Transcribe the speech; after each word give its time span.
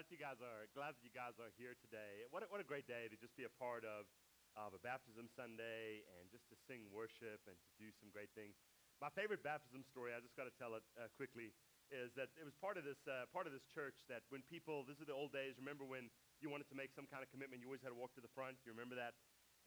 glad 0.00 0.16
you 0.16 0.24
guys 0.32 0.40
are 0.40 0.64
glad 0.72 0.96
that 0.96 1.04
you 1.04 1.12
guys 1.12 1.36
are 1.36 1.52
here 1.60 1.76
today. 1.76 2.24
What 2.32 2.40
a, 2.40 2.48
what 2.48 2.56
a 2.56 2.64
great 2.64 2.88
day 2.88 3.04
to 3.12 3.20
just 3.20 3.36
be 3.36 3.44
a 3.44 3.52
part 3.60 3.84
of 3.84 4.08
of 4.56 4.72
a 4.72 4.80
baptism 4.80 5.28
Sunday 5.28 6.08
and 6.16 6.24
just 6.32 6.48
to 6.48 6.56
sing 6.64 6.88
worship 6.88 7.44
and 7.44 7.52
to 7.52 7.70
do 7.76 7.92
some 8.00 8.08
great 8.08 8.32
things. 8.32 8.56
My 8.96 9.12
favorite 9.12 9.44
baptism 9.44 9.84
story, 9.84 10.16
I 10.16 10.24
just 10.24 10.32
got 10.40 10.48
to 10.48 10.56
tell 10.56 10.72
it 10.72 10.80
uh, 10.96 11.12
quickly, 11.20 11.52
is 11.92 12.16
that 12.16 12.32
it 12.40 12.48
was 12.48 12.56
part 12.56 12.80
of 12.80 12.88
this 12.88 12.96
uh, 13.04 13.28
part 13.28 13.44
of 13.44 13.52
this 13.52 13.68
church 13.68 14.00
that 14.08 14.24
when 14.32 14.40
people, 14.48 14.88
this 14.88 14.96
is 14.96 15.04
the 15.04 15.12
old 15.12 15.36
days. 15.36 15.60
Remember 15.60 15.84
when 15.84 16.08
you 16.40 16.48
wanted 16.48 16.72
to 16.72 16.76
make 16.80 16.96
some 16.96 17.04
kind 17.04 17.20
of 17.20 17.28
commitment, 17.28 17.60
you 17.60 17.68
always 17.68 17.84
had 17.84 17.92
to 17.92 18.00
walk 18.00 18.16
to 18.16 18.24
the 18.24 18.32
front. 18.32 18.56
You 18.64 18.72
remember 18.72 18.96
that? 18.96 19.12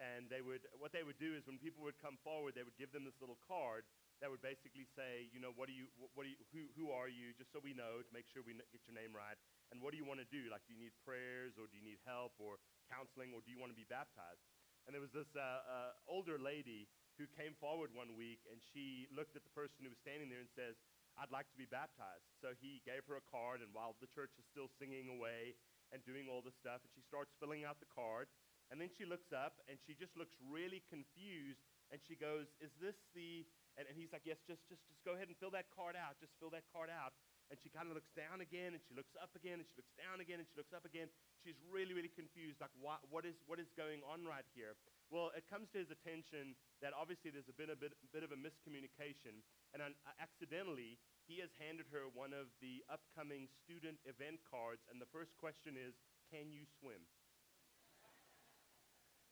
And 0.02 0.26
they 0.34 0.42
would, 0.42 0.66
what 0.82 0.90
they 0.90 1.06
would 1.06 1.22
do 1.22 1.38
is 1.38 1.46
when 1.46 1.62
people 1.62 1.86
would 1.86 2.02
come 2.02 2.18
forward, 2.26 2.58
they 2.58 2.66
would 2.66 2.74
give 2.82 2.90
them 2.90 3.06
this 3.06 3.22
little 3.22 3.38
card 3.46 3.86
that 4.26 4.34
would 4.34 4.42
basically 4.42 4.90
say, 4.98 5.30
you 5.30 5.38
know, 5.38 5.54
what 5.54 5.70
do 5.70 5.78
you, 5.78 5.86
what 6.18 6.26
do 6.26 6.34
you, 6.34 6.40
who, 6.50 6.66
who 6.74 6.90
are 6.90 7.06
you, 7.06 7.38
just 7.38 7.54
so 7.54 7.62
we 7.62 7.78
know 7.78 8.02
to 8.02 8.10
make 8.10 8.26
sure 8.34 8.42
we 8.42 8.58
get 8.58 8.82
your 8.90 8.98
name 8.98 9.14
right. 9.14 9.38
And 9.74 9.82
what 9.82 9.90
do 9.90 9.98
you 9.98 10.06
want 10.06 10.22
to 10.22 10.30
do? 10.30 10.54
Like, 10.54 10.62
do 10.70 10.78
you 10.78 10.82
need 10.86 10.94
prayers 11.02 11.58
or 11.58 11.66
do 11.66 11.74
you 11.74 11.82
need 11.82 11.98
help 12.06 12.38
or 12.38 12.62
counseling 12.94 13.34
or 13.34 13.42
do 13.42 13.50
you 13.50 13.58
want 13.58 13.74
to 13.74 13.80
be 13.80 13.90
baptized? 13.90 14.46
And 14.86 14.94
there 14.94 15.02
was 15.02 15.10
this 15.10 15.34
uh, 15.34 15.42
uh, 15.42 15.98
older 16.06 16.38
lady 16.38 16.86
who 17.18 17.26
came 17.26 17.58
forward 17.58 17.90
one 17.90 18.14
week 18.14 18.46
and 18.46 18.62
she 18.62 19.10
looked 19.10 19.34
at 19.34 19.42
the 19.42 19.50
person 19.58 19.82
who 19.82 19.90
was 19.90 19.98
standing 19.98 20.30
there 20.30 20.46
and 20.46 20.52
says, 20.54 20.78
I'd 21.18 21.34
like 21.34 21.50
to 21.50 21.58
be 21.58 21.66
baptized. 21.66 22.30
So 22.38 22.54
he 22.54 22.86
gave 22.86 23.06
her 23.10 23.18
a 23.18 23.26
card, 23.30 23.62
and 23.62 23.70
while 23.70 23.94
the 24.02 24.10
church 24.10 24.34
is 24.38 24.46
still 24.50 24.66
singing 24.82 25.14
away 25.14 25.54
and 25.94 26.02
doing 26.06 26.26
all 26.26 26.42
this 26.42 26.58
stuff, 26.58 26.82
and 26.82 26.90
she 26.90 27.06
starts 27.06 27.34
filling 27.38 27.66
out 27.66 27.78
the 27.78 27.90
card, 27.90 28.30
and 28.74 28.82
then 28.82 28.90
she 28.90 29.06
looks 29.06 29.30
up 29.30 29.62
and 29.70 29.78
she 29.78 29.94
just 29.94 30.18
looks 30.18 30.34
really 30.42 30.82
confused, 30.90 31.62
and 31.94 32.02
she 32.02 32.18
goes, 32.18 32.50
Is 32.58 32.74
this 32.82 32.98
the 33.14 33.46
and, 33.78 33.90
and 33.90 33.96
he's 33.98 34.14
like, 34.14 34.26
yes, 34.26 34.38
just, 34.46 34.62
just, 34.70 34.86
just 34.86 35.02
go 35.02 35.18
ahead 35.18 35.30
and 35.30 35.38
fill 35.42 35.54
that 35.54 35.66
card 35.74 35.98
out. 35.98 36.22
Just 36.22 36.34
fill 36.38 36.54
that 36.54 36.66
card 36.70 36.94
out. 36.94 37.18
And 37.52 37.60
she 37.62 37.70
kind 37.70 37.92
of 37.92 37.94
looks 37.94 38.12
down 38.16 38.40
again, 38.40 38.74
and 38.74 38.82
she 38.82 38.96
looks 38.96 39.14
up 39.20 39.36
again, 39.36 39.60
and 39.62 39.68
she 39.68 39.76
looks 39.78 39.94
down 40.00 40.24
again, 40.24 40.40
and 40.40 40.48
she 40.48 40.58
looks 40.58 40.74
up 40.74 40.88
again. 40.88 41.12
She's 41.44 41.60
really, 41.68 41.92
really 41.94 42.12
confused. 42.12 42.64
Like, 42.64 42.74
what, 42.80 43.04
what, 43.12 43.28
is, 43.28 43.38
what 43.46 43.60
is 43.60 43.70
going 43.76 44.02
on 44.08 44.24
right 44.24 44.48
here? 44.56 44.80
Well, 45.12 45.30
it 45.36 45.46
comes 45.52 45.70
to 45.76 45.84
his 45.84 45.92
attention 45.92 46.58
that 46.82 46.96
obviously 46.96 47.30
there's 47.30 47.50
been 47.54 47.70
a 47.70 47.78
bit, 47.78 47.94
bit 48.10 48.24
of 48.26 48.34
a 48.34 48.40
miscommunication, 48.40 49.44
and 49.76 49.84
un, 49.84 49.94
uh, 50.08 50.16
accidentally, 50.18 50.98
he 51.30 51.44
has 51.44 51.54
handed 51.60 51.88
her 51.94 52.10
one 52.12 52.34
of 52.34 52.50
the 52.64 52.82
upcoming 52.90 53.52
student 53.62 54.02
event 54.08 54.42
cards, 54.48 54.84
and 54.90 54.98
the 54.98 55.10
first 55.14 55.38
question 55.38 55.78
is, 55.78 55.94
Can 56.32 56.50
you 56.50 56.66
swim? 56.80 57.06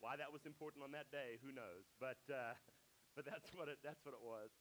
Why 0.04 0.18
that 0.18 0.34
was 0.34 0.46
important 0.46 0.82
on 0.84 0.92
that 0.94 1.10
day, 1.10 1.40
who 1.42 1.50
knows? 1.50 1.88
But. 1.98 2.22
Uh, 2.28 2.54
but 3.16 3.26
that's 3.28 3.52
what 3.56 3.68
it, 3.68 3.80
that's 3.84 4.04
what 4.06 4.16
it 4.16 4.24
was. 4.24 4.52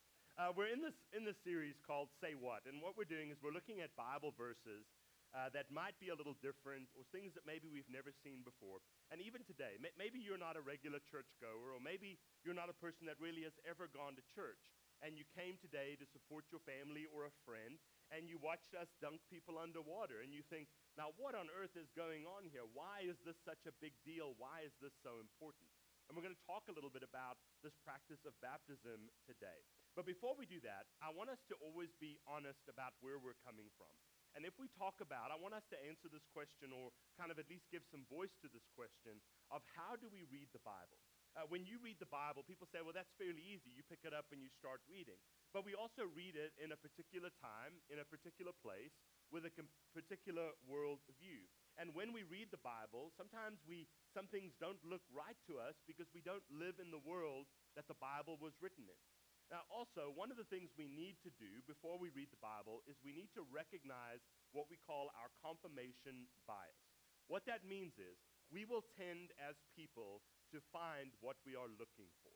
Uh, 0.41 0.49
we're 0.57 0.73
in 0.73 0.81
this, 0.81 0.97
in 1.13 1.21
this 1.21 1.37
series 1.45 1.77
called 1.85 2.09
Say 2.17 2.33
What, 2.33 2.65
and 2.65 2.81
what 2.81 2.97
we're 2.97 3.05
doing 3.05 3.29
is 3.29 3.37
we're 3.45 3.53
looking 3.53 3.85
at 3.85 3.93
Bible 3.93 4.33
verses 4.41 4.89
uh, 5.37 5.53
that 5.53 5.69
might 5.69 5.93
be 6.01 6.09
a 6.09 6.17
little 6.17 6.33
different 6.41 6.89
or 6.97 7.05
things 7.13 7.37
that 7.37 7.45
maybe 7.45 7.69
we've 7.69 7.93
never 7.93 8.09
seen 8.25 8.41
before. 8.41 8.81
And 9.13 9.21
even 9.21 9.45
today, 9.45 9.77
may, 9.77 9.93
maybe 10.01 10.17
you're 10.17 10.41
not 10.41 10.57
a 10.57 10.65
regular 10.65 10.97
churchgoer, 11.05 11.77
or 11.77 11.77
maybe 11.77 12.17
you're 12.41 12.57
not 12.57 12.73
a 12.73 12.81
person 12.81 13.05
that 13.05 13.21
really 13.21 13.45
has 13.45 13.53
ever 13.69 13.93
gone 13.93 14.17
to 14.17 14.25
church, 14.33 14.73
and 15.05 15.13
you 15.13 15.29
came 15.37 15.61
today 15.61 15.93
to 16.01 16.09
support 16.09 16.49
your 16.49 16.65
family 16.65 17.05
or 17.13 17.29
a 17.29 17.37
friend, 17.45 17.77
and 18.09 18.25
you 18.25 18.41
watched 18.41 18.73
us 18.73 18.89
dunk 18.97 19.21
people 19.29 19.61
underwater, 19.61 20.25
and 20.25 20.33
you 20.33 20.41
think, 20.49 20.73
now 20.97 21.13
what 21.21 21.37
on 21.37 21.53
earth 21.53 21.77
is 21.77 21.93
going 21.93 22.25
on 22.25 22.49
here? 22.49 22.65
Why 22.65 23.05
is 23.05 23.21
this 23.29 23.37
such 23.45 23.69
a 23.69 23.77
big 23.85 23.93
deal? 24.09 24.41
Why 24.41 24.65
is 24.65 24.73
this 24.81 24.97
so 25.05 25.21
important? 25.21 25.69
And 26.09 26.17
we're 26.17 26.25
going 26.25 26.33
to 26.33 26.49
talk 26.49 26.65
a 26.73 26.75
little 26.75 26.89
bit 26.89 27.05
about 27.05 27.37
this 27.61 27.77
practice 27.85 28.25
of 28.25 28.33
baptism 28.41 29.13
today. 29.29 29.69
But 29.99 30.07
before 30.07 30.39
we 30.39 30.47
do 30.47 30.63
that, 30.63 30.87
I 31.03 31.11
want 31.11 31.31
us 31.35 31.43
to 31.51 31.59
always 31.59 31.91
be 31.99 32.19
honest 32.25 32.63
about 32.71 32.95
where 33.03 33.19
we're 33.19 33.39
coming 33.43 33.69
from. 33.75 33.91
And 34.39 34.47
if 34.47 34.55
we 34.63 34.71
talk 34.79 35.03
about, 35.03 35.35
I 35.35 35.39
want 35.39 35.59
us 35.59 35.67
to 35.75 35.79
answer 35.83 36.07
this 36.07 36.23
question 36.31 36.71
or 36.71 36.95
kind 37.19 37.35
of 37.35 37.43
at 37.43 37.51
least 37.51 37.67
give 37.75 37.83
some 37.91 38.07
voice 38.07 38.31
to 38.47 38.49
this 38.55 38.63
question 38.79 39.19
of 39.51 39.67
how 39.75 39.99
do 39.99 40.07
we 40.07 40.23
read 40.31 40.47
the 40.55 40.63
Bible? 40.63 41.03
Uh, 41.35 41.47
when 41.51 41.63
you 41.67 41.79
read 41.83 41.99
the 41.99 42.11
Bible, 42.11 42.43
people 42.47 42.67
say, 42.71 42.83
well, 42.83 42.95
that's 42.95 43.11
fairly 43.19 43.43
easy. 43.43 43.71
You 43.71 43.87
pick 43.87 44.03
it 44.07 44.15
up 44.15 44.31
and 44.31 44.43
you 44.43 44.51
start 44.51 44.83
reading. 44.87 45.19
But 45.51 45.67
we 45.67 45.75
also 45.75 46.07
read 46.11 46.39
it 46.39 46.55
in 46.59 46.71
a 46.71 46.79
particular 46.79 47.31
time, 47.43 47.83
in 47.91 48.03
a 48.03 48.07
particular 48.07 48.55
place, 48.63 48.95
with 49.31 49.47
a 49.47 49.53
com- 49.55 49.71
particular 49.95 50.55
world 50.67 51.03
view. 51.19 51.47
And 51.79 51.95
when 51.95 52.11
we 52.11 52.27
read 52.27 52.51
the 52.51 52.63
Bible, 52.63 53.15
sometimes 53.15 53.63
we, 53.63 53.87
some 54.11 54.27
things 54.31 54.59
don't 54.59 54.83
look 54.83 55.03
right 55.11 55.39
to 55.47 55.63
us 55.63 55.79
because 55.87 56.11
we 56.11 56.23
don't 56.23 56.47
live 56.51 56.83
in 56.83 56.91
the 56.91 57.03
world 57.03 57.47
that 57.79 57.87
the 57.87 57.99
Bible 57.99 58.39
was 58.43 58.59
written 58.59 58.91
in. 58.91 59.03
Now, 59.51 59.67
also, 59.67 60.15
one 60.15 60.31
of 60.31 60.39
the 60.39 60.47
things 60.47 60.71
we 60.79 60.87
need 60.87 61.19
to 61.27 61.33
do 61.35 61.59
before 61.67 61.99
we 61.99 62.15
read 62.15 62.31
the 62.31 62.39
Bible 62.39 62.87
is 62.87 62.95
we 63.03 63.11
need 63.11 63.35
to 63.35 63.43
recognize 63.51 64.23
what 64.55 64.71
we 64.71 64.79
call 64.79 65.11
our 65.19 65.27
confirmation 65.43 66.31
bias. 66.47 66.87
What 67.27 67.43
that 67.51 67.67
means 67.67 67.99
is 67.99 68.23
we 68.55 68.63
will 68.63 68.87
tend 68.95 69.35
as 69.43 69.59
people 69.75 70.23
to 70.55 70.63
find 70.71 71.11
what 71.19 71.43
we 71.43 71.59
are 71.59 71.67
looking 71.67 72.15
for. 72.23 72.35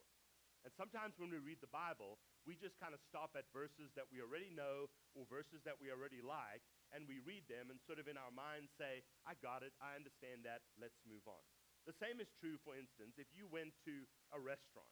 And 0.67 0.75
sometimes 0.75 1.15
when 1.15 1.31
we 1.31 1.39
read 1.39 1.63
the 1.63 1.71
Bible, 1.71 2.19
we 2.49 2.59
just 2.59 2.75
kind 2.83 2.97
of 2.97 3.03
stop 3.07 3.39
at 3.39 3.47
verses 3.55 3.95
that 3.95 4.11
we 4.11 4.19
already 4.19 4.51
know 4.51 4.91
or 5.15 5.23
verses 5.31 5.63
that 5.63 5.79
we 5.79 5.95
already 5.95 6.19
like, 6.19 6.67
and 6.91 7.07
we 7.07 7.23
read 7.23 7.47
them 7.47 7.71
and 7.71 7.79
sort 7.87 8.03
of 8.03 8.11
in 8.11 8.19
our 8.19 8.35
minds 8.35 8.75
say, 8.75 9.07
I 9.23 9.39
got 9.39 9.63
it, 9.63 9.77
I 9.79 9.95
understand 9.95 10.43
that, 10.51 10.67
let's 10.81 10.99
move 11.07 11.23
on. 11.31 11.43
The 11.87 11.95
same 11.95 12.19
is 12.19 12.33
true, 12.41 12.57
for 12.65 12.75
instance, 12.75 13.21
if 13.21 13.29
you 13.37 13.45
went 13.45 13.77
to 13.85 14.09
a 14.33 14.41
restaurant, 14.41 14.89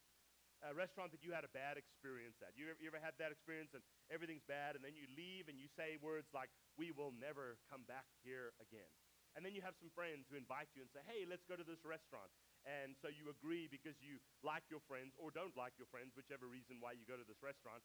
a 0.63 0.71
restaurant 0.71 1.11
that 1.11 1.27
you 1.27 1.35
had 1.35 1.43
a 1.43 1.51
bad 1.51 1.75
experience 1.75 2.39
at. 2.39 2.55
You 2.55 2.71
ever, 2.71 2.79
you 2.79 2.87
ever 2.87 3.03
had 3.03 3.19
that 3.19 3.35
experience 3.35 3.75
and 3.75 3.83
everything's 4.15 4.47
bad, 4.47 4.79
and 4.79 4.83
then 4.87 4.95
you 4.95 5.11
leave 5.19 5.51
and 5.51 5.59
you 5.59 5.67
say 5.75 5.99
words 5.99 6.31
like, 6.31 6.51
We 6.79 6.95
will 6.95 7.11
never 7.19 7.59
come 7.67 7.83
back 7.91 8.07
here 8.23 8.55
again. 8.63 8.89
And 9.35 9.43
then 9.43 9.57
you 9.57 9.65
have 9.65 9.75
some 9.81 9.91
friends 9.97 10.29
who 10.29 10.37
invite 10.39 10.71
you 10.77 10.87
and 10.87 10.91
say, 10.95 11.03
Hey, 11.03 11.27
let's 11.27 11.43
go 11.45 11.59
to 11.59 11.67
this 11.67 11.83
restaurant. 11.83 12.31
And 12.63 12.95
so 13.03 13.11
you 13.11 13.27
agree 13.27 13.67
because 13.67 13.99
you 13.99 14.23
like 14.47 14.63
your 14.71 14.83
friends 14.87 15.19
or 15.19 15.35
don't 15.35 15.55
like 15.59 15.75
your 15.83 15.91
friends, 15.91 16.15
whichever 16.15 16.47
reason 16.47 16.79
why 16.79 16.95
you 16.95 17.03
go 17.11 17.19
to 17.19 17.27
this 17.27 17.43
restaurant. 17.43 17.83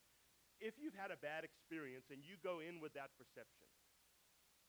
If 0.62 0.78
you've 0.78 0.98
had 0.98 1.10
a 1.10 1.18
bad 1.18 1.46
experience 1.46 2.10
and 2.14 2.22
you 2.22 2.38
go 2.42 2.62
in 2.62 2.78
with 2.78 2.94
that 2.94 3.14
perception, 3.18 3.70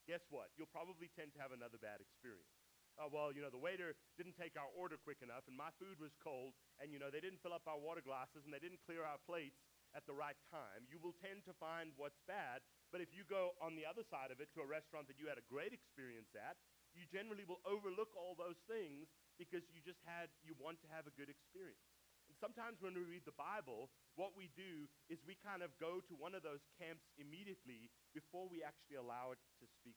guess 0.09 0.25
what? 0.33 0.49
You'll 0.57 0.73
probably 0.73 1.13
tend 1.13 1.37
to 1.37 1.41
have 1.41 1.53
another 1.53 1.77
bad 1.77 2.01
experience. 2.01 2.58
Uh, 2.99 3.07
well, 3.07 3.31
you 3.31 3.39
know, 3.39 3.49
the 3.49 3.63
waiter 3.63 3.95
didn't 4.19 4.35
take 4.35 4.59
our 4.59 4.67
order 4.75 4.99
quick 4.99 5.23
enough, 5.23 5.47
and 5.47 5.55
my 5.55 5.71
food 5.79 6.03
was 6.03 6.11
cold, 6.19 6.59
and, 6.83 6.91
you 6.91 6.99
know, 6.99 7.15
they 7.15 7.23
didn't 7.23 7.39
fill 7.47 7.55
up 7.55 7.63
our 7.71 7.79
water 7.79 8.03
glasses, 8.03 8.43
and 8.43 8.51
they 8.51 8.59
didn't 8.59 8.83
clear 8.83 9.07
our 9.07 9.23
plates 9.23 9.63
at 9.95 10.03
the 10.11 10.19
right 10.19 10.37
time. 10.51 10.83
You 10.91 10.99
will 10.99 11.15
tend 11.23 11.47
to 11.47 11.55
find 11.63 11.95
what's 11.95 12.19
bad, 12.27 12.67
but 12.91 12.99
if 12.99 13.15
you 13.15 13.23
go 13.23 13.55
on 13.63 13.79
the 13.79 13.87
other 13.87 14.03
side 14.03 14.35
of 14.35 14.43
it 14.43 14.51
to 14.59 14.67
a 14.67 14.69
restaurant 14.69 15.07
that 15.07 15.15
you 15.15 15.31
had 15.31 15.39
a 15.39 15.47
great 15.47 15.71
experience 15.71 16.35
at, 16.35 16.59
you 16.91 17.07
generally 17.07 17.47
will 17.47 17.63
overlook 17.63 18.11
all 18.19 18.35
those 18.35 18.59
things 18.67 19.07
because 19.39 19.63
you 19.71 19.79
just 19.79 20.03
had, 20.03 20.27
you 20.43 20.59
want 20.59 20.83
to 20.83 20.91
have 20.91 21.07
a 21.07 21.15
good 21.15 21.31
experience. 21.31 21.87
And 22.27 22.35
sometimes 22.37 22.83
when 22.83 22.99
we 22.99 23.07
read 23.07 23.25
the 23.25 23.39
Bible, 23.39 23.89
what 24.19 24.35
we 24.35 24.51
do 24.59 24.91
is 25.07 25.23
we 25.23 25.39
kind 25.39 25.63
of 25.63 25.71
go 25.79 26.03
to 26.03 26.13
one 26.19 26.35
of 26.35 26.43
those 26.43 26.67
camps 26.77 27.07
immediately 27.17 27.89
before 28.11 28.51
we 28.51 28.61
actually 28.67 28.99
allow 28.99 29.33
it 29.33 29.41
to 29.63 29.67
speak. 29.81 29.97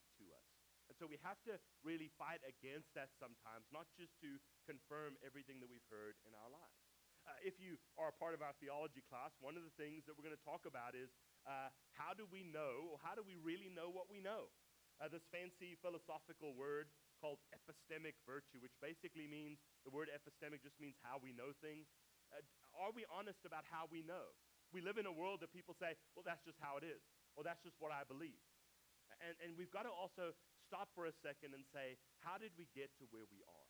And 0.92 1.00
so 1.00 1.08
we 1.08 1.16
have 1.24 1.40
to 1.48 1.56
really 1.80 2.12
fight 2.20 2.44
against 2.44 2.92
that 2.92 3.08
sometimes, 3.16 3.64
not 3.72 3.88
just 3.96 4.12
to 4.20 4.36
confirm 4.68 5.16
everything 5.24 5.56
that 5.64 5.72
we've 5.72 5.88
heard 5.88 6.20
in 6.28 6.36
our 6.36 6.52
lives. 6.52 6.84
Uh, 7.24 7.32
if 7.40 7.56
you 7.56 7.80
are 7.96 8.12
a 8.12 8.16
part 8.20 8.36
of 8.36 8.44
our 8.44 8.52
theology 8.60 9.00
class, 9.08 9.32
one 9.40 9.56
of 9.56 9.64
the 9.64 9.72
things 9.80 10.04
that 10.04 10.12
we're 10.12 10.26
going 10.28 10.36
to 10.36 10.44
talk 10.44 10.68
about 10.68 10.92
is 10.92 11.08
uh, 11.48 11.72
how 11.96 12.12
do 12.12 12.28
we 12.28 12.44
know, 12.44 12.92
or 12.92 13.00
how 13.00 13.16
do 13.16 13.24
we 13.24 13.40
really 13.40 13.72
know 13.72 13.88
what 13.88 14.12
we 14.12 14.20
know? 14.20 14.52
Uh, 15.00 15.08
this 15.08 15.24
fancy 15.32 15.80
philosophical 15.80 16.52
word 16.52 16.92
called 17.16 17.40
epistemic 17.56 18.20
virtue, 18.28 18.60
which 18.60 18.76
basically 18.84 19.24
means 19.24 19.64
the 19.88 19.92
word 19.96 20.12
epistemic 20.12 20.60
just 20.60 20.76
means 20.76 21.00
how 21.00 21.16
we 21.16 21.32
know 21.32 21.56
things. 21.64 21.88
Uh, 22.28 22.44
are 22.76 22.92
we 22.92 23.08
honest 23.08 23.48
about 23.48 23.64
how 23.64 23.88
we 23.88 24.04
know? 24.04 24.36
We 24.76 24.84
live 24.84 25.00
in 25.00 25.08
a 25.08 25.14
world 25.14 25.40
that 25.40 25.56
people 25.56 25.72
say, 25.72 25.96
well, 26.12 26.26
that's 26.28 26.44
just 26.44 26.60
how 26.60 26.76
it 26.76 26.84
is, 26.84 27.00
or 27.32 27.40
that's 27.40 27.64
just 27.64 27.80
what 27.80 27.96
I 27.96 28.04
believe. 28.04 28.44
And, 29.24 29.36
and 29.40 29.50
we've 29.56 29.72
got 29.72 29.84
to 29.88 29.92
also 29.92 30.36
stop 30.72 30.88
for 30.96 31.04
a 31.04 31.12
second 31.20 31.52
and 31.52 31.68
say, 31.68 32.00
how 32.24 32.40
did 32.40 32.56
we 32.56 32.64
get 32.72 32.88
to 32.96 33.04
where 33.12 33.28
we 33.28 33.44
are? 33.44 33.68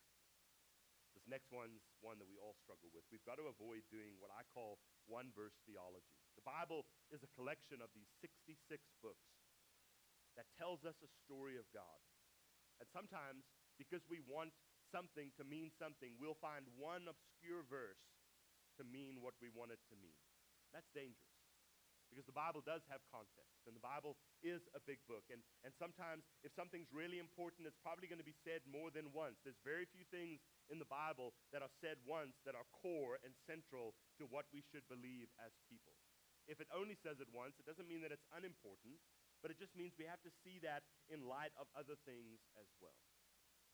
This 1.19 1.26
next 1.26 1.50
one's 1.50 1.82
one 1.99 2.22
that 2.22 2.31
we 2.31 2.38
all 2.38 2.54
struggle 2.62 2.94
with. 2.94 3.02
We've 3.10 3.26
got 3.26 3.43
to 3.43 3.50
avoid 3.50 3.82
doing 3.90 4.14
what 4.22 4.31
I 4.31 4.46
call 4.54 4.78
one 5.10 5.34
verse 5.34 5.58
theology. 5.66 6.14
The 6.38 6.46
Bible 6.46 6.87
is 7.10 7.26
a 7.26 7.34
collection 7.34 7.82
of 7.82 7.90
these 7.90 8.06
66 8.22 8.54
books 9.02 9.34
that 10.38 10.46
tells 10.54 10.87
us 10.87 10.94
a 11.02 11.10
story 11.26 11.58
of 11.58 11.66
God. 11.75 11.99
And 12.78 12.87
sometimes, 12.94 13.50
because 13.82 14.06
we 14.06 14.22
want 14.22 14.54
something 14.94 15.34
to 15.37 15.43
mean 15.43 15.75
something, 15.75 16.14
we'll 16.22 16.38
find 16.38 16.70
one 16.78 17.10
obscure 17.10 17.66
verse 17.66 18.00
to 18.78 18.87
mean 18.87 19.19
what 19.19 19.34
we 19.43 19.50
want 19.50 19.75
it 19.75 19.82
to 19.90 19.99
mean. 19.99 20.22
That's 20.70 20.88
dangerous. 20.94 21.31
Because 22.12 22.29
the 22.29 22.37
Bible 22.37 22.61
does 22.61 22.85
have 22.93 23.00
context, 23.09 23.64
and 23.64 23.73
the 23.73 23.81
Bible 23.81 24.20
is 24.44 24.61
a 24.76 24.81
big 24.85 25.00
book. 25.09 25.25
And, 25.32 25.41
and 25.64 25.73
sometimes, 25.81 26.29
if 26.44 26.53
something's 26.53 26.93
really 26.93 27.17
important, 27.17 27.64
it's 27.64 27.81
probably 27.81 28.05
going 28.05 28.20
to 28.20 28.29
be 28.29 28.37
said 28.44 28.61
more 28.69 28.93
than 28.93 29.09
once. 29.17 29.41
There's 29.41 29.56
very 29.64 29.88
few 29.88 30.05
things 30.12 30.44
in 30.69 30.76
the 30.76 30.85
Bible 30.85 31.32
that 31.56 31.64
are 31.64 31.73
said 31.81 31.97
once 32.05 32.37
that 32.44 32.53
are 32.53 32.69
core 32.85 33.17
and 33.25 33.32
central 33.49 33.97
to 34.20 34.29
what 34.29 34.44
we 34.53 34.61
should 34.61 34.85
believe 34.93 35.32
as 35.41 35.56
people. 35.73 35.97
If 36.44 36.61
it 36.61 36.69
only 36.69 37.00
says 37.00 37.17
it 37.25 37.32
once, 37.32 37.56
it 37.56 37.64
doesn't 37.64 37.88
mean 37.88 38.05
that 38.05 38.12
it's 38.12 38.29
unimportant, 38.37 39.00
but 39.41 39.49
it 39.49 39.56
just 39.56 39.73
means 39.73 39.97
we 39.97 40.05
have 40.05 40.20
to 40.29 40.32
see 40.44 40.61
that 40.69 40.85
in 41.09 41.25
light 41.25 41.56
of 41.56 41.64
other 41.73 41.97
things 42.05 42.44
as 42.61 42.69
well. 42.76 43.00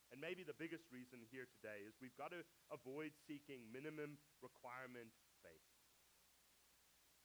And 0.08 0.16
maybe 0.16 0.40
the 0.40 0.56
biggest 0.56 0.88
reason 0.88 1.20
here 1.28 1.44
today 1.60 1.84
is 1.84 1.92
we've 2.00 2.16
got 2.16 2.32
to 2.32 2.40
avoid 2.72 3.12
seeking 3.28 3.68
minimum 3.68 4.16
requirement. 4.40 5.12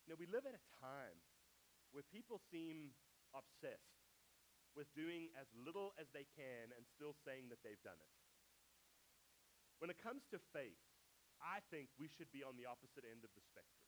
You 0.04 0.14
know, 0.14 0.20
we 0.20 0.28
live 0.28 0.44
at 0.44 0.56
a 0.56 0.66
time 0.84 1.18
where 1.96 2.04
people 2.12 2.44
seem 2.52 2.92
obsessed 3.32 4.04
with 4.76 4.90
doing 4.98 5.30
as 5.38 5.48
little 5.54 5.94
as 6.02 6.10
they 6.12 6.26
can 6.34 6.74
and 6.74 6.84
still 6.90 7.14
saying 7.24 7.48
that 7.54 7.62
they've 7.62 7.82
done 7.86 7.98
it. 7.98 8.14
When 9.80 9.94
it 9.94 10.02
comes 10.02 10.26
to 10.34 10.42
faith, 10.52 10.82
I 11.40 11.64
think 11.70 11.92
we 11.96 12.10
should 12.10 12.32
be 12.34 12.44
on 12.44 12.58
the 12.58 12.68
opposite 12.68 13.06
end 13.06 13.24
of 13.24 13.32
the 13.36 13.44
spectrum. 13.44 13.84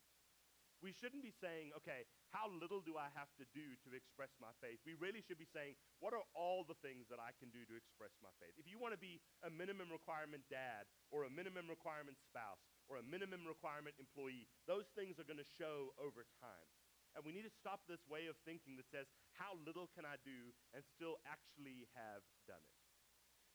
We 0.84 0.92
shouldn't 0.92 1.24
be 1.24 1.32
saying, 1.32 1.72
okay, 1.82 2.04
how 2.36 2.52
little 2.52 2.84
do 2.84 3.00
I 3.00 3.08
have 3.16 3.32
to 3.40 3.48
do 3.56 3.74
to 3.88 3.96
express 3.96 4.36
my 4.44 4.52
faith? 4.60 4.78
We 4.84 4.94
really 5.00 5.24
should 5.24 5.40
be 5.40 5.48
saying, 5.50 5.80
what 6.04 6.12
are 6.12 6.22
all 6.36 6.68
the 6.68 6.78
things 6.84 7.08
that 7.08 7.18
I 7.18 7.32
can 7.40 7.48
do 7.50 7.64
to 7.64 7.80
express 7.80 8.12
my 8.20 8.30
faith? 8.44 8.54
If 8.60 8.68
you 8.68 8.76
want 8.76 8.92
to 8.92 9.00
be 9.00 9.24
a 9.42 9.50
minimum 9.50 9.88
requirement 9.88 10.44
dad 10.52 10.86
or 11.16 11.24
a 11.26 11.32
minimum 11.32 11.72
requirement 11.72 12.20
spouse 12.22 12.75
or 12.88 13.02
a 13.02 13.06
minimum 13.06 13.46
requirement 13.46 13.98
employee, 13.98 14.50
those 14.70 14.90
things 14.94 15.18
are 15.18 15.28
going 15.28 15.42
to 15.42 15.56
show 15.58 15.94
over 15.98 16.26
time. 16.42 16.70
And 17.16 17.24
we 17.24 17.32
need 17.32 17.48
to 17.48 17.60
stop 17.64 17.88
this 17.88 18.04
way 18.12 18.28
of 18.28 18.36
thinking 18.44 18.76
that 18.76 18.92
says, 18.92 19.08
how 19.40 19.56
little 19.64 19.88
can 19.96 20.04
I 20.04 20.20
do 20.28 20.52
and 20.76 20.84
still 20.84 21.16
actually 21.24 21.88
have 21.96 22.22
done 22.44 22.60
it? 22.60 22.76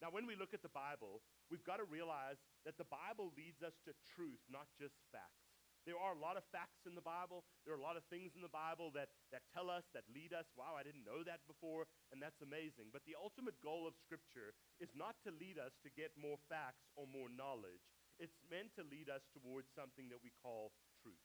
Now, 0.00 0.08
when 0.08 0.24
we 0.24 0.32
look 0.32 0.56
at 0.56 0.64
the 0.64 0.72
Bible, 0.72 1.20
we've 1.52 1.64
got 1.64 1.76
to 1.76 1.84
realize 1.84 2.40
that 2.64 2.80
the 2.80 2.88
Bible 2.88 3.36
leads 3.36 3.60
us 3.60 3.76
to 3.84 3.92
truth, 4.16 4.40
not 4.48 4.64
just 4.80 4.96
facts. 5.12 5.44
There 5.84 5.96
are 5.96 6.12
a 6.12 6.20
lot 6.20 6.36
of 6.36 6.44
facts 6.52 6.88
in 6.88 6.96
the 6.96 7.04
Bible. 7.04 7.44
There 7.64 7.72
are 7.72 7.80
a 7.80 7.84
lot 7.84 7.96
of 7.96 8.04
things 8.08 8.36
in 8.36 8.44
the 8.44 8.52
Bible 8.52 8.92
that, 8.96 9.12
that 9.32 9.48
tell 9.52 9.72
us, 9.72 9.84
that 9.92 10.08
lead 10.12 10.32
us. 10.32 10.48
Wow, 10.56 10.76
I 10.76 10.84
didn't 10.84 11.08
know 11.08 11.24
that 11.24 11.44
before, 11.48 11.88
and 12.12 12.20
that's 12.20 12.40
amazing. 12.44 12.92
But 12.92 13.04
the 13.08 13.16
ultimate 13.16 13.56
goal 13.64 13.88
of 13.88 13.96
Scripture 13.96 14.52
is 14.76 14.92
not 14.92 15.20
to 15.24 15.32
lead 15.32 15.56
us 15.56 15.76
to 15.84 15.92
get 15.92 16.16
more 16.20 16.36
facts 16.48 16.88
or 16.96 17.08
more 17.08 17.32
knowledge. 17.32 17.99
It's 18.20 18.36
meant 18.52 18.76
to 18.76 18.84
lead 18.84 19.08
us 19.08 19.24
towards 19.32 19.72
something 19.72 20.12
that 20.12 20.20
we 20.20 20.30
call 20.44 20.76
truth. 21.00 21.24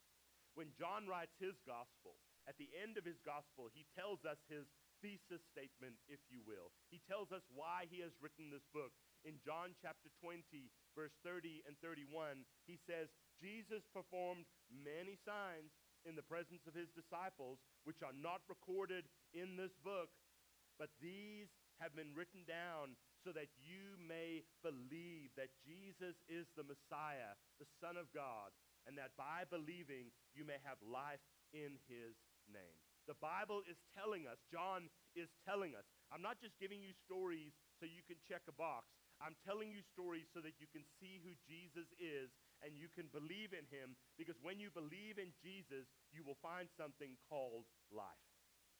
When 0.56 0.72
John 0.80 1.04
writes 1.04 1.36
his 1.36 1.60
gospel, 1.68 2.16
at 2.48 2.56
the 2.56 2.72
end 2.72 2.96
of 2.96 3.04
his 3.04 3.20
gospel, 3.28 3.68
he 3.68 3.84
tells 3.92 4.24
us 4.24 4.40
his 4.48 4.72
thesis 5.04 5.44
statement, 5.52 6.00
if 6.08 6.24
you 6.32 6.40
will. 6.48 6.72
He 6.88 7.04
tells 7.04 7.36
us 7.36 7.44
why 7.52 7.92
he 7.92 8.00
has 8.00 8.16
written 8.24 8.48
this 8.48 8.64
book. 8.72 8.96
In 9.28 9.44
John 9.44 9.76
chapter 9.84 10.08
20, 10.24 10.72
verse 10.96 11.12
30 11.28 11.68
and 11.68 11.76
31, 11.84 12.48
he 12.64 12.80
says, 12.88 13.12
Jesus 13.36 13.84
performed 13.92 14.48
many 14.72 15.20
signs 15.28 15.76
in 16.08 16.16
the 16.16 16.24
presence 16.24 16.64
of 16.64 16.78
his 16.78 16.88
disciples, 16.96 17.60
which 17.84 18.00
are 18.00 18.16
not 18.16 18.46
recorded 18.48 19.10
in 19.36 19.60
this 19.60 19.76
book, 19.84 20.14
but 20.80 20.94
these 21.02 21.52
have 21.82 21.92
been 21.98 22.16
written 22.16 22.48
down 22.48 22.96
so 23.26 23.34
that 23.34 23.50
you 23.58 23.98
may 23.98 24.46
believe 24.62 25.34
that 25.34 25.50
Jesus 25.66 26.14
is 26.30 26.46
the 26.54 26.62
Messiah, 26.62 27.34
the 27.58 27.66
Son 27.82 27.98
of 27.98 28.06
God, 28.14 28.54
and 28.86 28.94
that 29.02 29.18
by 29.18 29.50
believing 29.50 30.14
you 30.38 30.46
may 30.46 30.62
have 30.62 30.78
life 30.86 31.26
in 31.50 31.82
his 31.90 32.14
name. 32.46 32.78
The 33.10 33.18
Bible 33.18 33.66
is 33.66 33.82
telling 33.98 34.30
us, 34.30 34.38
John 34.54 34.94
is 35.18 35.34
telling 35.42 35.74
us. 35.74 35.90
I'm 36.14 36.22
not 36.22 36.38
just 36.38 36.54
giving 36.62 36.86
you 36.86 36.94
stories 36.94 37.58
so 37.82 37.90
you 37.90 38.06
can 38.06 38.22
check 38.30 38.46
a 38.46 38.54
box. 38.54 38.94
I'm 39.18 39.38
telling 39.42 39.74
you 39.74 39.82
stories 39.82 40.30
so 40.30 40.42
that 40.46 40.62
you 40.62 40.70
can 40.70 40.86
see 41.02 41.18
who 41.26 41.34
Jesus 41.50 41.90
is 41.98 42.30
and 42.62 42.78
you 42.78 42.92
can 42.94 43.10
believe 43.10 43.58
in 43.58 43.66
him 43.74 43.98
because 44.22 44.38
when 44.42 44.62
you 44.62 44.70
believe 44.70 45.18
in 45.18 45.34
Jesus, 45.42 45.90
you 46.14 46.22
will 46.22 46.38
find 46.46 46.70
something 46.78 47.18
called 47.26 47.66
life. 47.90 48.26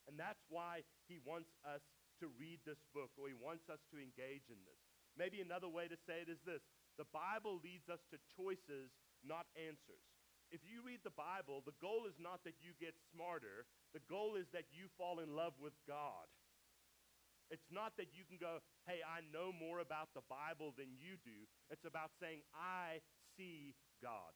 And 0.06 0.14
that's 0.14 0.42
why 0.46 0.86
he 1.10 1.18
wants 1.22 1.50
us 1.66 1.82
to 2.20 2.32
read 2.40 2.60
this 2.64 2.80
book 2.92 3.12
or 3.16 3.28
he 3.28 3.36
wants 3.36 3.68
us 3.68 3.80
to 3.92 4.00
engage 4.00 4.48
in 4.48 4.60
this. 4.64 4.80
Maybe 5.16 5.40
another 5.40 5.68
way 5.68 5.88
to 5.88 5.96
say 6.04 6.20
it 6.24 6.30
is 6.30 6.40
this 6.44 6.64
the 6.96 7.08
Bible 7.12 7.60
leads 7.60 7.88
us 7.92 8.00
to 8.12 8.16
choices, 8.36 8.92
not 9.24 9.48
answers. 9.56 10.04
If 10.48 10.62
you 10.62 10.80
read 10.80 11.02
the 11.02 11.12
Bible, 11.12 11.60
the 11.66 11.76
goal 11.82 12.06
is 12.06 12.16
not 12.16 12.46
that 12.46 12.62
you 12.62 12.72
get 12.78 12.94
smarter, 13.10 13.66
the 13.92 14.04
goal 14.06 14.38
is 14.38 14.46
that 14.54 14.70
you 14.70 14.86
fall 14.96 15.18
in 15.18 15.34
love 15.34 15.58
with 15.58 15.74
God. 15.84 16.30
It's 17.50 17.66
not 17.70 17.94
that 17.98 18.10
you 18.14 18.26
can 18.26 18.38
go, 18.38 18.58
hey, 18.86 19.02
I 19.06 19.22
know 19.30 19.54
more 19.54 19.78
about 19.78 20.10
the 20.14 20.24
Bible 20.26 20.74
than 20.74 20.98
you 20.98 21.18
do. 21.22 21.46
It's 21.70 21.86
about 21.86 22.10
saying, 22.18 22.42
I 22.54 23.02
see 23.38 23.74
God. 24.02 24.34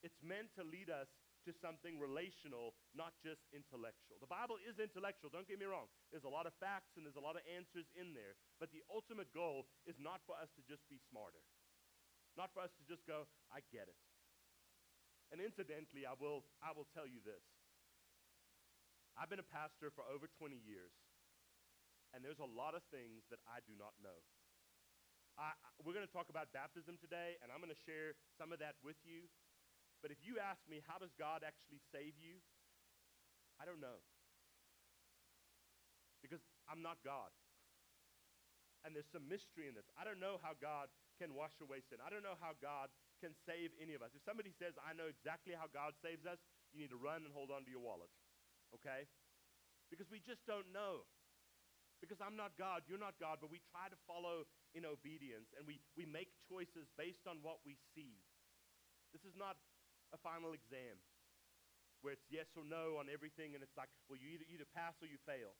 It's 0.00 0.16
meant 0.24 0.52
to 0.56 0.64
lead 0.64 0.88
us 0.88 1.08
to 1.46 1.54
something 1.62 1.96
relational, 2.02 2.74
not 2.92 3.14
just 3.22 3.46
intellectual. 3.54 4.18
The 4.18 4.28
Bible 4.28 4.58
is 4.58 4.82
intellectual, 4.82 5.30
don't 5.30 5.46
get 5.46 5.62
me 5.62 5.70
wrong. 5.70 5.86
There's 6.10 6.26
a 6.26 6.32
lot 6.32 6.44
of 6.44 6.54
facts 6.58 6.98
and 6.98 7.06
there's 7.06 7.18
a 7.18 7.22
lot 7.22 7.38
of 7.38 7.46
answers 7.46 7.86
in 7.94 8.12
there, 8.12 8.34
but 8.58 8.74
the 8.74 8.82
ultimate 8.90 9.30
goal 9.30 9.70
is 9.86 9.96
not 10.02 10.20
for 10.26 10.34
us 10.36 10.50
to 10.58 10.62
just 10.66 10.82
be 10.90 10.98
smarter. 11.06 11.40
Not 12.34 12.52
for 12.52 12.60
us 12.60 12.74
to 12.76 12.84
just 12.84 13.06
go, 13.08 13.30
I 13.48 13.64
get 13.72 13.88
it. 13.88 13.96
And 15.30 15.40
incidentally, 15.40 16.06
I 16.06 16.14
will, 16.18 16.44
I 16.62 16.74
will 16.76 16.86
tell 16.94 17.08
you 17.08 17.22
this. 17.24 17.42
I've 19.16 19.32
been 19.32 19.40
a 19.40 19.48
pastor 19.48 19.88
for 19.88 20.04
over 20.06 20.28
20 20.28 20.60
years, 20.60 20.92
and 22.12 22.20
there's 22.20 22.42
a 22.42 22.46
lot 22.46 22.76
of 22.76 22.84
things 22.92 23.24
that 23.32 23.40
I 23.48 23.64
do 23.64 23.72
not 23.74 23.96
know. 24.04 24.20
I, 25.40 25.56
we're 25.84 25.96
going 25.96 26.06
to 26.06 26.12
talk 26.12 26.28
about 26.28 26.52
baptism 26.52 27.00
today, 27.00 27.40
and 27.40 27.48
I'm 27.48 27.60
going 27.64 27.72
to 27.72 27.84
share 27.88 28.16
some 28.36 28.52
of 28.52 28.60
that 28.60 28.76
with 28.84 28.96
you. 29.04 29.28
But 30.02 30.12
if 30.12 30.20
you 30.22 30.38
ask 30.38 30.60
me, 30.68 30.84
how 30.84 31.00
does 31.00 31.12
God 31.16 31.42
actually 31.42 31.80
save 31.90 32.14
you? 32.20 32.38
I 33.56 33.64
don't 33.64 33.80
know. 33.80 34.04
Because 36.20 36.44
I'm 36.68 36.84
not 36.84 37.00
God. 37.04 37.32
And 38.84 38.94
there's 38.94 39.08
some 39.10 39.26
mystery 39.26 39.66
in 39.66 39.74
this. 39.74 39.88
I 39.98 40.06
don't 40.06 40.22
know 40.22 40.38
how 40.38 40.54
God 40.58 40.92
can 41.18 41.32
wash 41.32 41.56
away 41.58 41.82
sin. 41.88 41.98
I 42.04 42.12
don't 42.12 42.22
know 42.22 42.38
how 42.38 42.54
God 42.60 42.92
can 43.18 43.32
save 43.48 43.72
any 43.80 43.96
of 43.96 44.04
us. 44.04 44.12
If 44.12 44.22
somebody 44.22 44.52
says, 44.52 44.76
I 44.78 44.92
know 44.92 45.08
exactly 45.08 45.56
how 45.56 45.66
God 45.72 45.96
saves 46.04 46.28
us, 46.28 46.38
you 46.70 46.84
need 46.84 46.92
to 46.92 47.00
run 47.00 47.24
and 47.24 47.32
hold 47.32 47.48
on 47.48 47.64
to 47.64 47.72
your 47.72 47.82
wallet. 47.82 48.12
Okay? 48.76 49.08
Because 49.88 50.06
we 50.12 50.20
just 50.20 50.44
don't 50.44 50.68
know. 50.70 51.08
Because 52.04 52.20
I'm 52.20 52.36
not 52.36 52.52
God, 52.60 52.84
you're 52.84 53.00
not 53.00 53.16
God, 53.16 53.40
but 53.40 53.48
we 53.48 53.64
try 53.72 53.88
to 53.88 53.96
follow 54.04 54.44
in 54.76 54.84
obedience 54.84 55.48
and 55.56 55.64
we, 55.64 55.80
we 55.96 56.04
make 56.04 56.28
choices 56.44 56.92
based 57.00 57.24
on 57.24 57.40
what 57.40 57.64
we 57.64 57.80
see. 57.96 58.20
This 59.16 59.24
is 59.24 59.32
not 59.32 59.56
a 60.12 60.18
final 60.20 60.52
exam 60.52 60.98
where 62.04 62.12
it's 62.12 62.28
yes 62.30 62.46
or 62.54 62.62
no 62.62 63.00
on 63.00 63.08
everything 63.10 63.56
and 63.56 63.64
it's 63.64 63.74
like, 63.74 63.90
well, 64.06 64.20
you 64.20 64.30
either, 64.36 64.46
either 64.46 64.68
pass 64.76 64.94
or 65.02 65.08
you 65.08 65.18
fail. 65.24 65.56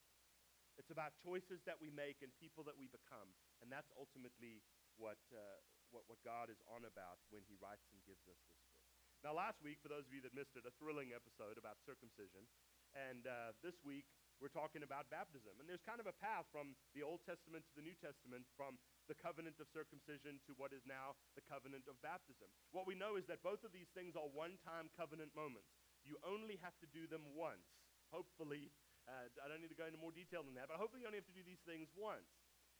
It's 0.76 0.92
about 0.92 1.16
choices 1.24 1.64
that 1.64 1.80
we 1.80 1.88
make 1.88 2.20
and 2.20 2.28
people 2.36 2.60
that 2.68 2.76
we 2.76 2.86
become. 2.92 3.32
And 3.64 3.72
that's 3.72 3.88
ultimately 3.96 4.60
what, 5.00 5.18
uh, 5.32 5.58
what, 5.88 6.04
what 6.04 6.20
God 6.20 6.52
is 6.52 6.60
on 6.68 6.84
about 6.84 7.18
when 7.32 7.42
he 7.48 7.56
writes 7.56 7.88
and 7.88 7.98
gives 8.04 8.20
us 8.28 8.36
this 8.44 8.60
book. 8.68 8.76
Now, 9.24 9.32
last 9.32 9.64
week, 9.64 9.80
for 9.80 9.88
those 9.88 10.04
of 10.04 10.12
you 10.12 10.20
that 10.28 10.36
missed 10.36 10.52
it, 10.54 10.68
a 10.68 10.74
thrilling 10.76 11.16
episode 11.16 11.56
about 11.56 11.80
circumcision. 11.88 12.44
And 12.92 13.24
uh, 13.24 13.56
this 13.64 13.80
week, 13.80 14.04
we're 14.36 14.52
talking 14.52 14.84
about 14.84 15.08
baptism. 15.08 15.56
And 15.56 15.64
there's 15.64 15.84
kind 15.84 16.00
of 16.00 16.06
a 16.06 16.16
path 16.20 16.44
from 16.52 16.76
the 16.92 17.00
Old 17.00 17.24
Testament 17.24 17.64
to 17.72 17.74
the 17.80 17.84
New 17.84 17.96
Testament, 17.96 18.44
from 18.52 18.76
the 19.06 19.18
covenant 19.18 19.58
of 19.62 19.70
circumcision 19.70 20.42
to 20.46 20.52
what 20.58 20.75
is 20.75 20.82
now 20.86 21.14
the 21.38 21.44
covenant 21.46 21.86
of 21.86 21.98
baptism. 22.02 22.50
What 22.70 22.86
we 22.86 22.98
know 22.98 23.16
is 23.16 23.26
that 23.30 23.42
both 23.42 23.62
of 23.62 23.70
these 23.75 23.90
things 23.94 24.18
are 24.18 24.28
one 24.30 24.58
time 24.66 24.90
covenant 24.94 25.34
moments. 25.34 25.70
You 26.06 26.18
only 26.22 26.58
have 26.62 26.75
to 26.82 26.88
do 26.90 27.10
them 27.10 27.22
once. 27.34 27.66
Hopefully, 28.14 28.70
uh, 29.06 29.30
I 29.42 29.46
don't 29.50 29.62
need 29.62 29.75
to 29.75 29.78
go 29.78 29.86
into 29.86 29.98
more 29.98 30.14
detail 30.14 30.42
than 30.42 30.54
that, 30.58 30.70
but 30.70 30.78
hopefully 30.78 31.02
you 31.02 31.08
only 31.10 31.22
have 31.22 31.30
to 31.30 31.34
do 31.34 31.46
these 31.46 31.62
things 31.66 31.90
once. 31.94 32.26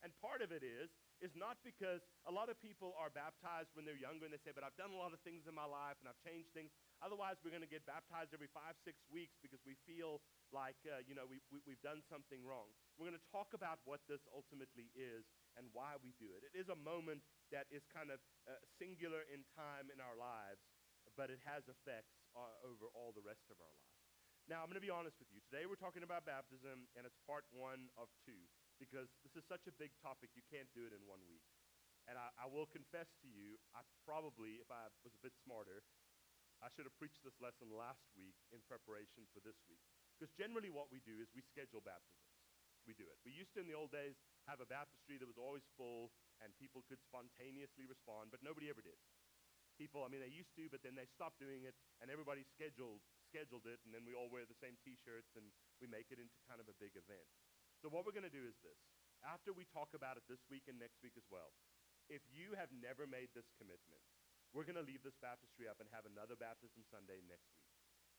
And 0.05 0.13
part 0.21 0.45
of 0.45 0.53
it 0.53 0.61
is, 0.61 0.93
is 1.17 1.33
not 1.33 1.57
because 1.65 2.05
a 2.29 2.33
lot 2.33 2.53
of 2.53 2.61
people 2.61 2.93
are 3.01 3.09
baptized 3.09 3.73
when 3.73 3.81
they're 3.81 3.97
younger 3.97 4.29
and 4.29 4.33
they 4.33 4.41
say, 4.45 4.53
but 4.53 4.61
I've 4.61 4.77
done 4.77 4.93
a 4.93 4.99
lot 4.99 5.09
of 5.09 5.19
things 5.25 5.49
in 5.49 5.57
my 5.57 5.65
life 5.65 5.97
and 5.97 6.05
I've 6.05 6.21
changed 6.21 6.53
things. 6.53 6.69
Otherwise, 7.01 7.41
we're 7.41 7.53
going 7.53 7.65
to 7.65 7.69
get 7.69 7.81
baptized 7.89 8.29
every 8.29 8.49
five, 8.53 8.77
six 8.85 9.01
weeks 9.09 9.33
because 9.41 9.57
we 9.65 9.73
feel 9.89 10.21
like, 10.53 10.77
uh, 10.85 11.01
you 11.09 11.17
know, 11.17 11.25
we, 11.25 11.41
we, 11.49 11.65
we've 11.65 11.81
done 11.81 12.05
something 12.05 12.45
wrong. 12.45 12.69
We're 13.01 13.09
going 13.09 13.17
to 13.17 13.29
talk 13.33 13.57
about 13.57 13.81
what 13.89 14.05
this 14.05 14.21
ultimately 14.29 14.93
is 14.93 15.25
and 15.57 15.67
why 15.73 15.97
we 15.99 16.13
do 16.21 16.31
it. 16.37 16.45
It 16.45 16.55
is 16.55 16.69
a 16.69 16.77
moment 16.77 17.25
that 17.49 17.65
is 17.73 17.83
kind 17.89 18.13
of 18.13 18.21
uh, 18.45 18.55
singular 18.77 19.25
in 19.27 19.43
time 19.57 19.89
in 19.89 19.99
our 19.99 20.15
lives, 20.15 20.61
but 21.17 21.33
it 21.33 21.41
has 21.43 21.65
effects 21.65 22.13
uh, 22.37 22.61
over 22.61 22.87
all 22.93 23.11
the 23.11 23.25
rest 23.25 23.49
of 23.49 23.57
our 23.57 23.73
lives. 23.73 23.97
Now, 24.47 24.63
I'm 24.63 24.71
going 24.71 24.79
to 24.79 24.85
be 24.85 24.93
honest 24.93 25.19
with 25.19 25.27
you. 25.33 25.43
Today 25.43 25.67
we're 25.67 25.81
talking 25.81 26.07
about 26.07 26.23
baptism, 26.23 26.87
and 26.95 27.03
it's 27.03 27.19
part 27.27 27.43
one 27.51 27.91
of 27.99 28.07
two 28.23 28.47
because 28.79 29.09
this 29.25 29.33
is 29.33 29.43
such 29.49 29.65
a 29.65 29.73
big 29.75 29.91
topic, 29.99 30.31
you 30.37 30.45
can't 30.47 30.69
do 30.71 30.85
it 30.85 30.93
in 30.93 31.01
one 31.03 31.21
week. 31.25 31.43
And 32.07 32.15
I, 32.15 32.31
I, 32.39 32.47
will 32.47 32.69
confess 32.71 33.11
to 33.19 33.27
you, 33.27 33.59
I 33.75 33.83
probably, 34.07 34.63
if 34.63 34.69
I 34.71 34.87
was 35.03 35.11
a 35.11 35.19
bit 35.19 35.35
smarter, 35.43 35.83
I 36.63 36.71
should 36.71 36.87
have 36.87 36.95
preached 36.95 37.19
this 37.21 37.35
lesson 37.43 37.67
last 37.75 38.07
week 38.15 38.37
in 38.55 38.63
preparation 38.63 39.27
for 39.35 39.43
this 39.43 39.59
week. 39.67 39.83
Because 40.15 40.31
generally, 40.39 40.71
what 40.71 40.87
we 40.87 41.03
do 41.03 41.19
is 41.19 41.27
we 41.35 41.43
schedule 41.43 41.83
baptisms. 41.83 42.31
We 42.87 42.95
do 42.95 43.05
it. 43.05 43.19
We 43.27 43.35
used 43.35 43.51
to, 43.53 43.61
in 43.61 43.67
the 43.67 43.75
old 43.75 43.91
days, 43.91 44.15
have 44.47 44.63
a 44.63 44.67
baptistry 44.67 45.19
that 45.19 45.27
was 45.27 45.37
always 45.39 45.63
full 45.75 46.09
and 46.39 46.55
people 46.57 46.85
could 46.87 47.01
spontaneously 47.03 47.85
respond, 47.85 48.31
but 48.31 48.41
nobody 48.41 48.71
ever 48.71 48.81
did. 48.81 48.97
People, 49.77 50.01
I 50.01 50.09
mean, 50.09 50.25
they 50.25 50.33
used 50.33 50.57
to, 50.57 50.65
but 50.73 50.81
then 50.81 50.97
they 50.97 51.05
stopped 51.05 51.37
doing 51.37 51.69
it, 51.69 51.77
and 52.01 52.09
everybody 52.09 52.41
scheduled 52.49 53.05
scheduled 53.29 53.67
it, 53.67 53.77
and 53.83 53.91
then 53.91 54.07
we 54.07 54.15
all 54.15 54.31
wear 54.31 54.47
the 54.47 54.57
same 54.57 54.79
T-shirts, 54.81 55.35
and 55.35 55.51
we 55.83 55.85
make 55.85 56.09
it 56.09 56.17
into 56.17 56.33
kind 56.47 56.63
of 56.63 56.71
a 56.71 56.79
big 56.79 56.95
event. 56.95 57.27
So 57.83 57.91
what 57.91 58.07
we're 58.07 58.15
going 58.15 58.25
to 58.25 58.33
do 58.33 58.47
is 58.47 58.57
this: 58.65 58.79
after 59.21 59.53
we 59.53 59.69
talk 59.69 59.93
about 59.93 60.17
it 60.17 60.25
this 60.25 60.41
week 60.49 60.65
and 60.65 60.81
next 60.81 61.03
week 61.05 61.13
as 61.13 61.27
well, 61.29 61.53
if 62.09 62.23
you 62.31 62.55
have 62.55 62.71
never 62.73 63.05
made 63.05 63.29
this 63.35 63.51
commitment, 63.59 64.01
we're 64.55 64.65
going 64.65 64.79
to 64.79 64.87
leave 64.87 65.03
this 65.03 65.19
baptistry 65.19 65.67
up 65.67 65.77
and 65.77 65.91
have 65.91 66.07
another 66.07 66.39
baptism 66.39 66.81
Sunday 66.87 67.19
next 67.27 67.51
week. 67.53 67.69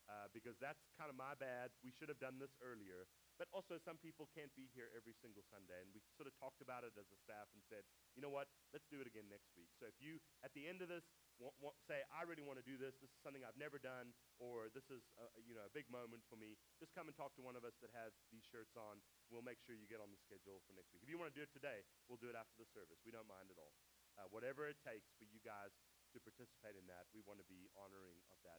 Uh, 0.09 0.29
because 0.33 0.57
that's 0.57 0.81
kind 0.97 1.13
of 1.13 1.17
my 1.17 1.37
bad. 1.37 1.69
We 1.85 1.93
should 1.93 2.09
have 2.09 2.21
done 2.21 2.41
this 2.41 2.53
earlier. 2.65 3.05
But 3.39 3.47
also, 3.55 3.79
some 3.79 4.03
people 4.03 4.27
can't 4.35 4.51
be 4.59 4.67
here 4.75 4.91
every 4.99 5.15
single 5.15 5.47
Sunday. 5.47 5.79
And 5.79 5.95
we 5.95 6.03
sort 6.19 6.27
of 6.27 6.35
talked 6.35 6.59
about 6.59 6.83
it 6.83 6.91
as 6.99 7.07
a 7.07 7.19
staff 7.23 7.47
and 7.55 7.63
said, 7.71 7.87
you 8.19 8.21
know 8.21 8.35
what, 8.35 8.51
let's 8.75 8.91
do 8.91 8.99
it 8.99 9.07
again 9.07 9.31
next 9.31 9.55
week. 9.55 9.71
So 9.79 9.87
if 9.87 9.95
you, 10.03 10.19
at 10.43 10.51
the 10.59 10.67
end 10.67 10.83
of 10.83 10.91
this, 10.91 11.07
want, 11.39 11.55
want, 11.63 11.79
say, 11.87 12.03
I 12.11 12.27
really 12.27 12.43
want 12.43 12.59
to 12.59 12.67
do 12.67 12.75
this, 12.75 12.99
this 12.99 13.15
is 13.15 13.21
something 13.23 13.47
I've 13.47 13.55
never 13.55 13.79
done, 13.79 14.11
or 14.43 14.67
this 14.75 14.91
is 14.91 15.07
a, 15.23 15.31
you 15.47 15.55
know, 15.55 15.63
a 15.63 15.71
big 15.71 15.87
moment 15.87 16.27
for 16.27 16.35
me, 16.35 16.59
just 16.83 16.91
come 16.99 17.07
and 17.07 17.15
talk 17.15 17.31
to 17.39 17.43
one 17.47 17.55
of 17.55 17.63
us 17.63 17.79
that 17.79 17.95
has 17.95 18.11
these 18.35 18.43
shirts 18.51 18.75
on. 18.75 18.99
We'll 19.31 19.47
make 19.47 19.63
sure 19.63 19.79
you 19.79 19.87
get 19.87 20.03
on 20.03 20.11
the 20.11 20.19
schedule 20.19 20.59
for 20.67 20.75
next 20.75 20.91
week. 20.91 21.07
If 21.07 21.11
you 21.11 21.17
want 21.17 21.31
to 21.31 21.37
do 21.39 21.47
it 21.47 21.55
today, 21.55 21.87
we'll 22.11 22.19
do 22.19 22.27
it 22.27 22.35
after 22.35 22.59
the 22.59 22.67
service. 22.75 22.99
We 23.07 23.15
don't 23.15 23.31
mind 23.31 23.55
at 23.55 23.59
all. 23.63 23.79
Uh, 24.19 24.27
whatever 24.35 24.67
it 24.67 24.83
takes 24.83 25.15
for 25.15 25.31
you 25.31 25.39
guys 25.47 25.71
to 26.11 26.19
participate 26.19 26.75
in 26.75 26.91
that, 26.91 27.07
we 27.15 27.23
want 27.23 27.39
to 27.39 27.47
be 27.47 27.71
honoring 27.79 28.19
of 28.35 28.43
that. 28.43 28.59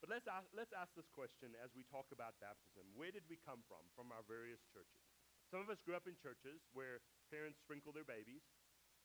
But 0.00 0.08
let's 0.08 0.24
ask, 0.24 0.48
let's 0.56 0.72
ask 0.72 0.96
this 0.96 1.12
question 1.12 1.52
as 1.60 1.76
we 1.76 1.84
talk 1.92 2.08
about 2.08 2.40
baptism. 2.40 2.88
Where 2.96 3.12
did 3.12 3.28
we 3.28 3.36
come 3.36 3.60
from, 3.68 3.84
from 3.92 4.08
our 4.16 4.24
various 4.24 4.64
churches? 4.72 5.04
Some 5.52 5.60
of 5.60 5.68
us 5.68 5.84
grew 5.84 5.92
up 5.92 6.08
in 6.08 6.16
churches 6.16 6.64
where 6.72 7.04
parents 7.28 7.60
sprinkle 7.60 7.92
their 7.92 8.08
babies, 8.08 8.40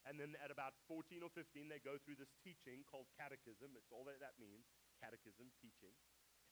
and 0.07 0.15
then 0.15 0.39
at 0.39 0.55
about 0.55 0.77
14 0.87 1.19
or 1.19 1.33
15, 1.35 1.67
they 1.67 1.83
go 1.83 1.99
through 1.99 2.15
this 2.15 2.31
teaching 2.39 2.87
called 2.87 3.11
catechism. 3.19 3.75
It's 3.75 3.91
all 3.91 4.07
that 4.07 4.23
that 4.23 4.39
means 4.39 4.63
catechism, 5.03 5.51
teaching. 5.59 5.91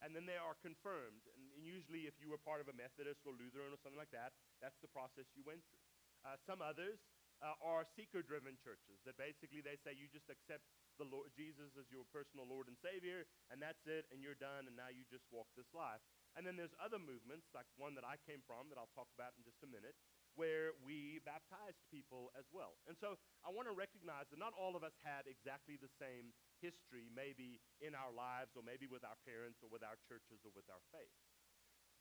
And 0.02 0.12
then 0.12 0.28
they 0.28 0.36
are 0.36 0.58
confirmed. 0.60 1.24
And, 1.32 1.54
and 1.56 1.62
usually, 1.64 2.04
if 2.04 2.18
you 2.20 2.28
were 2.28 2.42
part 2.42 2.60
of 2.60 2.68
a 2.68 2.76
Methodist 2.76 3.24
or 3.24 3.32
Lutheran 3.32 3.72
or 3.72 3.80
something 3.80 3.96
like 3.96 4.12
that, 4.12 4.36
that's 4.60 4.76
the 4.84 4.90
process 4.90 5.24
you 5.32 5.46
went 5.46 5.64
through. 5.70 5.86
Uh, 6.26 6.36
some 6.44 6.60
others 6.60 7.00
uh, 7.40 7.54
are 7.62 7.86
seeker 7.96 8.20
driven 8.20 8.58
churches 8.60 8.98
that 9.06 9.14
basically 9.16 9.62
they 9.62 9.78
say 9.86 9.94
you 9.94 10.10
just 10.10 10.28
accept 10.28 10.66
the 10.98 11.08
Lord, 11.08 11.30
Jesus 11.34 11.74
as 11.74 11.90
your 11.90 12.06
personal 12.14 12.46
Lord 12.46 12.70
and 12.70 12.78
Savior, 12.78 13.26
and 13.50 13.58
that's 13.58 13.82
it, 13.86 14.06
and 14.14 14.22
you're 14.22 14.38
done, 14.38 14.70
and 14.70 14.76
now 14.78 14.90
you 14.90 15.02
just 15.10 15.26
walk 15.30 15.50
this 15.58 15.70
life. 15.74 16.02
And 16.34 16.42
then 16.42 16.58
there's 16.58 16.74
other 16.82 16.98
movements, 16.98 17.46
like 17.54 17.66
one 17.78 17.94
that 17.94 18.02
I 18.02 18.18
came 18.26 18.42
from 18.42 18.66
that 18.70 18.78
I'll 18.78 18.90
talk 18.94 19.10
about 19.14 19.38
in 19.38 19.46
just 19.46 19.62
a 19.62 19.70
minute, 19.70 19.94
where 20.34 20.74
we 20.82 21.22
baptized 21.22 21.78
people 21.94 22.34
as 22.34 22.46
well. 22.50 22.74
And 22.90 22.98
so 22.98 23.14
I 23.46 23.54
want 23.54 23.70
to 23.70 23.74
recognize 23.74 24.26
that 24.34 24.42
not 24.42 24.50
all 24.58 24.74
of 24.74 24.82
us 24.82 24.98
had 25.06 25.30
exactly 25.30 25.78
the 25.78 25.90
same 25.94 26.34
history, 26.58 27.06
maybe 27.14 27.62
in 27.78 27.94
our 27.94 28.10
lives, 28.10 28.58
or 28.58 28.66
maybe 28.66 28.90
with 28.90 29.06
our 29.06 29.18
parents, 29.22 29.62
or 29.62 29.70
with 29.70 29.86
our 29.86 29.94
churches, 30.10 30.42
or 30.42 30.50
with 30.50 30.66
our 30.66 30.82
faith. 30.90 31.14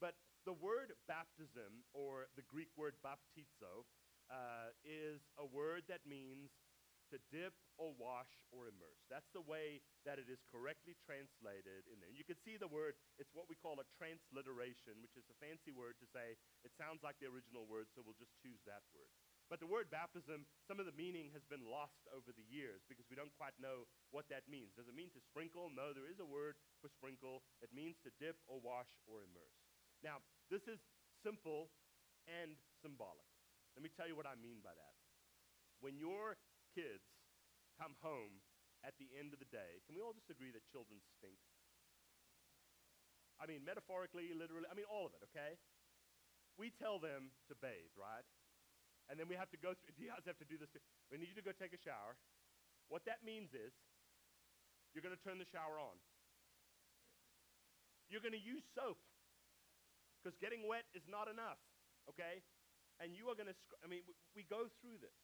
But 0.01 0.17
the 0.49 0.57
word 0.57 0.97
baptism, 1.05 1.85
or 1.93 2.25
the 2.33 2.43
Greek 2.49 2.73
word 2.73 2.97
baptizo, 3.05 3.85
uh, 4.33 4.73
is 4.81 5.21
a 5.37 5.45
word 5.45 5.85
that 5.93 6.01
means 6.09 6.49
to 7.13 7.21
dip 7.29 7.53
or 7.77 7.93
wash 8.01 8.29
or 8.49 8.65
immerse. 8.65 9.05
That's 9.05 9.29
the 9.37 9.45
way 9.45 9.85
that 10.09 10.17
it 10.17 10.25
is 10.25 10.41
correctly 10.49 10.97
translated 11.05 11.85
in 11.85 12.01
there. 12.01 12.09
You 12.09 12.25
can 12.25 12.41
see 12.41 12.57
the 12.57 12.69
word, 12.69 12.97
it's 13.21 13.29
what 13.37 13.45
we 13.45 13.53
call 13.53 13.77
a 13.77 13.87
transliteration, 13.93 14.97
which 15.05 15.13
is 15.13 15.29
a 15.29 15.37
fancy 15.37 15.69
word 15.69 16.01
to 16.01 16.09
say 16.09 16.33
it 16.65 16.73
sounds 16.73 17.05
like 17.05 17.21
the 17.21 17.29
original 17.29 17.69
word, 17.69 17.93
so 17.93 18.01
we'll 18.01 18.17
just 18.17 18.33
choose 18.41 18.59
that 18.65 18.81
word. 18.97 19.13
But 19.51 19.61
the 19.61 19.69
word 19.69 19.93
baptism, 19.93 20.49
some 20.65 20.81
of 20.81 20.89
the 20.89 20.97
meaning 20.97 21.29
has 21.37 21.45
been 21.45 21.61
lost 21.69 22.01
over 22.09 22.33
the 22.33 22.47
years 22.49 22.81
because 22.89 23.05
we 23.11 23.19
don't 23.19 23.33
quite 23.37 23.53
know 23.61 23.85
what 24.09 24.25
that 24.33 24.49
means. 24.49 24.73
Does 24.73 24.89
it 24.89 24.97
mean 24.97 25.13
to 25.13 25.21
sprinkle? 25.21 25.69
No, 25.69 25.93
there 25.93 26.09
is 26.09 26.17
a 26.17 26.25
word 26.25 26.57
for 26.81 26.89
sprinkle. 26.89 27.45
It 27.61 27.69
means 27.69 28.01
to 28.01 28.09
dip 28.17 28.41
or 28.49 28.57
wash 28.57 28.89
or 29.05 29.21
immerse. 29.21 29.59
Now, 30.01 30.25
this 30.49 30.65
is 30.65 30.81
simple 31.21 31.69
and 32.25 32.57
symbolic. 32.81 33.29
Let 33.75 33.83
me 33.83 33.91
tell 33.93 34.07
you 34.07 34.15
what 34.15 34.25
I 34.25 34.33
mean 34.39 34.63
by 34.63 34.73
that. 34.73 34.95
When 35.83 35.99
your 35.99 36.39
kids 36.73 37.05
come 37.79 37.95
home 38.01 38.41
at 38.83 38.99
the 38.99 39.07
end 39.15 39.31
of 39.31 39.39
the 39.39 39.47
day, 39.47 39.79
can 39.87 39.95
we 39.95 40.03
all 40.03 40.11
just 40.11 40.27
agree 40.27 40.51
that 40.51 40.65
children 40.67 40.99
stink? 41.17 41.39
I 43.39 43.47
mean, 43.47 43.63
metaphorically, 43.63 44.29
literally, 44.35 44.67
I 44.67 44.75
mean, 44.75 44.85
all 44.89 45.07
of 45.07 45.15
it, 45.15 45.23
okay? 45.31 45.57
We 46.59 46.69
tell 46.69 46.99
them 47.01 47.33
to 47.49 47.55
bathe, 47.57 47.95
right? 47.97 48.27
And 49.09 49.17
then 49.17 49.27
we 49.27 49.35
have 49.35 49.49
to 49.51 49.59
go 49.59 49.73
through, 49.73 49.95
you 50.01 50.11
guys 50.11 50.23
have 50.27 50.39
to 50.39 50.47
do 50.47 50.59
this. 50.59 50.69
Too. 50.71 50.83
We 51.09 51.17
need 51.17 51.31
you 51.33 51.39
to 51.39 51.45
go 51.45 51.55
take 51.55 51.73
a 51.73 51.81
shower. 51.81 52.15
What 52.91 53.03
that 53.09 53.25
means 53.25 53.51
is 53.55 53.73
you're 54.93 55.03
going 55.03 55.15
to 55.15 55.23
turn 55.25 55.41
the 55.41 55.49
shower 55.49 55.81
on. 55.81 55.97
You're 58.11 58.21
going 58.21 58.37
to 58.37 58.45
use 58.45 58.61
soap 58.77 59.01
because 60.21 60.37
getting 60.37 60.69
wet 60.69 60.85
is 60.93 61.03
not 61.09 61.25
enough, 61.25 61.57
okay? 62.07 62.45
And 63.01 63.17
you 63.17 63.27
are 63.33 63.35
going 63.35 63.49
to, 63.49 63.57
I 63.81 63.89
mean, 63.89 64.05
we 64.37 64.45
go 64.45 64.69
through 64.79 65.01
this. 65.01 65.17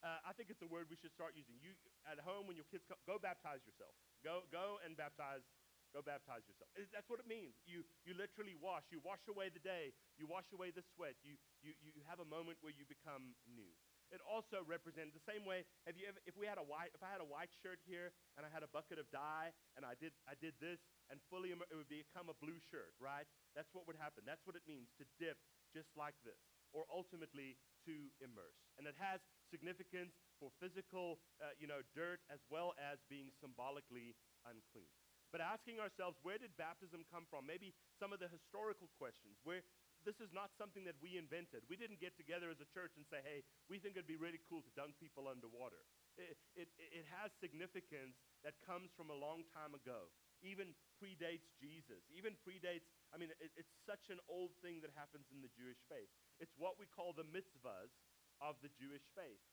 Uh, 0.00 0.20
I 0.24 0.32
think 0.32 0.48
it's 0.48 0.64
a 0.64 0.70
word 0.70 0.88
we 0.88 0.96
should 0.96 1.12
start 1.12 1.36
using. 1.36 1.60
You 1.60 1.76
at 2.08 2.16
home 2.24 2.48
when 2.48 2.56
your 2.56 2.64
kids 2.72 2.88
come, 2.88 2.96
go 3.04 3.20
baptize 3.20 3.60
yourself. 3.68 3.92
Go 4.24 4.48
go 4.48 4.80
and 4.84 4.96
baptize. 4.96 5.44
Go 5.90 6.06
baptize 6.06 6.46
yourself. 6.46 6.70
That's 6.94 7.10
what 7.10 7.18
it 7.18 7.26
means. 7.26 7.58
You 7.66 7.82
you 8.06 8.14
literally 8.14 8.54
wash. 8.54 8.86
You 8.94 9.02
wash 9.02 9.20
away 9.26 9.50
the 9.50 9.60
day. 9.60 9.90
You 10.16 10.24
wash 10.30 10.46
away 10.54 10.70
the 10.70 10.86
sweat. 10.94 11.18
You 11.20 11.36
you 11.60 11.74
you 11.82 12.02
have 12.06 12.22
a 12.22 12.28
moment 12.28 12.62
where 12.62 12.72
you 12.72 12.86
become 12.86 13.34
new. 13.44 13.74
It 14.10 14.18
also 14.26 14.66
represents 14.66 15.14
the 15.14 15.22
same 15.22 15.46
way. 15.46 15.62
Have 15.86 15.94
you 15.94 16.10
ever, 16.10 16.18
if 16.26 16.34
we 16.34 16.42
had 16.46 16.58
a 16.58 16.66
white, 16.66 16.90
if 16.94 17.02
I 17.02 17.10
had 17.14 17.22
a 17.22 17.30
white 17.30 17.54
shirt 17.62 17.78
here 17.86 18.10
and 18.34 18.42
I 18.42 18.50
had 18.50 18.66
a 18.66 18.70
bucket 18.70 18.98
of 18.98 19.06
dye 19.14 19.54
and 19.78 19.86
I 19.86 19.94
did 19.98 20.10
I 20.26 20.34
did 20.38 20.58
this 20.58 20.82
and 21.10 21.22
fully 21.30 21.54
it 21.54 21.58
would 21.58 21.90
become 21.90 22.26
a 22.30 22.36
blue 22.42 22.58
shirt, 22.70 22.94
right? 22.98 23.26
That's 23.54 23.70
what 23.70 23.86
would 23.86 23.98
happen. 23.98 24.26
That's 24.26 24.42
what 24.46 24.58
it 24.58 24.66
means 24.66 24.90
to 24.98 25.06
dip 25.22 25.38
just 25.70 25.90
like 25.94 26.18
this 26.26 26.38
or 26.74 26.86
ultimately 26.90 27.58
to 27.86 27.94
immerse. 28.22 28.58
And 28.78 28.86
it 28.86 28.98
has 28.98 29.22
significance 29.50 30.14
for 30.38 30.48
physical, 30.62 31.18
uh, 31.42 31.52
you 31.58 31.66
know, 31.66 31.82
dirt 31.92 32.22
as 32.32 32.40
well 32.48 32.72
as 32.78 33.02
being 33.10 33.28
symbolically 33.42 34.16
unclean. 34.46 34.88
But 35.30 35.42
asking 35.42 35.78
ourselves, 35.78 36.18
where 36.26 36.38
did 36.38 36.54
baptism 36.58 37.06
come 37.06 37.26
from? 37.30 37.46
Maybe 37.46 37.74
some 38.02 38.10
of 38.10 38.18
the 38.18 38.26
historical 38.26 38.90
questions. 38.98 39.38
Where 39.46 39.62
this 40.02 40.18
is 40.18 40.32
not 40.32 40.50
something 40.56 40.82
that 40.88 40.98
we 40.98 41.20
invented. 41.20 41.62
We 41.68 41.76
didn't 41.76 42.00
get 42.00 42.16
together 42.16 42.48
as 42.50 42.58
a 42.58 42.68
church 42.72 42.96
and 42.96 43.04
say, 43.06 43.20
hey, 43.22 43.44
we 43.68 43.78
think 43.78 43.94
it'd 43.94 44.10
be 44.10 44.18
really 44.18 44.40
cool 44.48 44.64
to 44.64 44.72
dunk 44.72 44.96
people 44.96 45.28
underwater. 45.28 45.84
It, 46.16 46.34
it, 46.56 46.68
it 46.80 47.06
has 47.20 47.30
significance 47.38 48.18
that 48.42 48.58
comes 48.64 48.90
from 48.96 49.12
a 49.12 49.18
long 49.18 49.46
time 49.54 49.76
ago 49.76 50.10
even 50.42 50.72
predates 50.96 51.48
Jesus, 51.60 52.00
even 52.12 52.36
predates, 52.40 52.88
I 53.12 53.20
mean, 53.20 53.32
it, 53.40 53.52
it's 53.56 53.72
such 53.84 54.08
an 54.08 54.20
old 54.28 54.56
thing 54.64 54.80
that 54.84 54.92
happens 54.96 55.28
in 55.32 55.44
the 55.44 55.52
Jewish 55.52 55.80
faith. 55.88 56.08
It's 56.40 56.52
what 56.56 56.80
we 56.80 56.88
call 56.88 57.12
the 57.12 57.28
mitzvahs 57.28 57.92
of 58.40 58.56
the 58.64 58.72
Jewish 58.76 59.04
faith. 59.12 59.44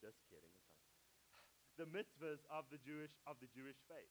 Just 0.00 0.20
kidding. 0.32 0.52
The 1.76 1.86
mitzvahs 1.86 2.42
of 2.50 2.66
the 2.72 2.80
Jewish, 2.82 3.14
of 3.28 3.38
the 3.38 3.50
Jewish 3.52 3.78
faith. 3.86 4.10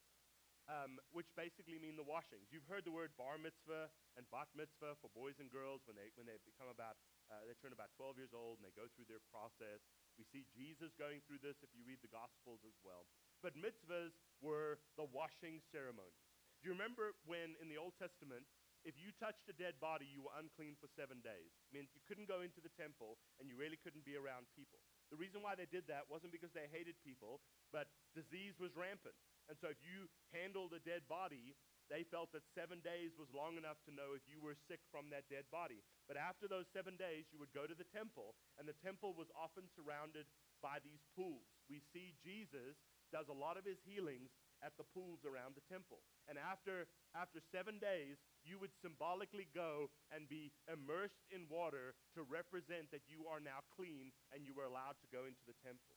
Um, 0.68 1.00
which 1.16 1.32
basically 1.32 1.80
mean 1.80 1.96
the 1.96 2.04
washings. 2.04 2.52
You've 2.52 2.68
heard 2.68 2.84
the 2.84 2.92
word 2.92 3.16
bar 3.16 3.40
mitzvah 3.40 3.88
and 4.20 4.28
bat 4.28 4.52
mitzvah 4.52 5.00
for 5.00 5.08
boys 5.16 5.40
and 5.40 5.48
girls 5.48 5.80
when 5.88 5.96
they, 5.96 6.12
when 6.12 6.28
they 6.28 6.36
become 6.44 6.68
about, 6.68 7.00
uh, 7.32 7.40
they 7.48 7.56
turn 7.56 7.72
about 7.72 7.88
12 7.96 8.20
years 8.20 8.36
old 8.36 8.60
and 8.60 8.68
they 8.68 8.76
go 8.76 8.84
through 8.92 9.08
their 9.08 9.24
process. 9.32 9.80
We 10.20 10.28
see 10.28 10.44
Jesus 10.52 10.92
going 11.00 11.24
through 11.24 11.40
this 11.40 11.56
if 11.64 11.72
you 11.72 11.88
read 11.88 12.04
the 12.04 12.12
Gospels 12.12 12.60
as 12.68 12.76
well. 12.84 13.08
But 13.40 13.56
mitzvahs 13.56 14.12
were 14.44 14.76
the 15.00 15.08
washing 15.08 15.64
ceremonies. 15.72 16.20
Do 16.60 16.68
you 16.68 16.76
remember 16.76 17.16
when 17.24 17.56
in 17.64 17.72
the 17.72 17.80
Old 17.80 17.96
Testament 17.96 18.44
if 18.86 18.94
you 18.98 19.10
touched 19.18 19.46
a 19.50 19.56
dead 19.56 19.78
body, 19.82 20.06
you 20.06 20.22
were 20.22 20.34
unclean 20.38 20.78
for 20.78 20.86
seven 20.94 21.18
days. 21.20 21.50
It 21.68 21.72
means 21.74 21.90
you 21.94 22.04
couldn't 22.06 22.30
go 22.30 22.46
into 22.46 22.62
the 22.62 22.72
temple 22.78 23.18
and 23.38 23.50
you 23.50 23.58
really 23.58 23.78
couldn't 23.78 24.06
be 24.06 24.14
around 24.14 24.46
people. 24.54 24.78
The 25.10 25.18
reason 25.18 25.40
why 25.40 25.56
they 25.56 25.66
did 25.66 25.88
that 25.88 26.06
wasn't 26.06 26.36
because 26.36 26.52
they 26.52 26.68
hated 26.70 26.94
people, 27.00 27.40
but 27.72 27.90
disease 28.12 28.60
was 28.60 28.76
rampant. 28.76 29.16
And 29.48 29.56
so 29.56 29.72
if 29.72 29.80
you 29.80 30.06
handled 30.30 30.76
a 30.76 30.84
dead 30.84 31.08
body, 31.08 31.56
they 31.88 32.04
felt 32.04 32.28
that 32.36 32.44
seven 32.52 32.84
days 32.84 33.16
was 33.16 33.32
long 33.32 33.56
enough 33.56 33.80
to 33.88 33.96
know 33.96 34.12
if 34.12 34.20
you 34.28 34.36
were 34.44 34.56
sick 34.68 34.84
from 34.92 35.08
that 35.08 35.24
dead 35.32 35.48
body. 35.48 35.80
But 36.04 36.20
after 36.20 36.44
those 36.44 36.68
seven 36.68 37.00
days, 37.00 37.24
you 37.32 37.40
would 37.40 37.52
go 37.56 37.64
to 37.64 37.72
the 37.72 37.88
temple, 37.88 38.36
and 38.60 38.68
the 38.68 38.76
temple 38.84 39.16
was 39.16 39.32
often 39.32 39.64
surrounded 39.72 40.28
by 40.60 40.84
these 40.84 41.00
pools. 41.16 41.48
We 41.72 41.80
see 41.80 42.12
Jesus 42.20 42.76
does 43.08 43.32
a 43.32 43.36
lot 43.36 43.56
of 43.56 43.64
his 43.64 43.80
healings 43.88 44.28
at 44.62 44.74
the 44.76 44.86
pools 44.94 45.22
around 45.24 45.54
the 45.54 45.64
temple. 45.70 46.02
And 46.26 46.38
after, 46.38 46.86
after 47.14 47.40
seven 47.52 47.78
days, 47.78 48.18
you 48.44 48.58
would 48.58 48.74
symbolically 48.82 49.46
go 49.54 49.90
and 50.10 50.28
be 50.28 50.52
immersed 50.66 51.22
in 51.30 51.46
water 51.48 51.94
to 52.14 52.26
represent 52.26 52.90
that 52.90 53.06
you 53.08 53.26
are 53.30 53.40
now 53.40 53.62
clean 53.74 54.10
and 54.34 54.42
you 54.44 54.54
were 54.54 54.66
allowed 54.66 54.98
to 55.02 55.08
go 55.14 55.24
into 55.26 55.42
the 55.46 55.56
temple. 55.62 55.96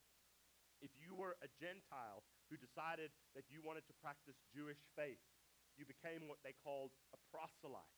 If 0.82 0.92
you 0.98 1.14
were 1.14 1.38
a 1.42 1.50
Gentile 1.62 2.26
who 2.50 2.58
decided 2.58 3.14
that 3.38 3.50
you 3.50 3.62
wanted 3.62 3.86
to 3.90 3.96
practice 4.02 4.38
Jewish 4.54 4.82
faith, 4.98 5.22
you 5.78 5.86
became 5.86 6.28
what 6.28 6.42
they 6.42 6.54
called 6.66 6.92
a 7.14 7.20
proselyte. 7.30 7.98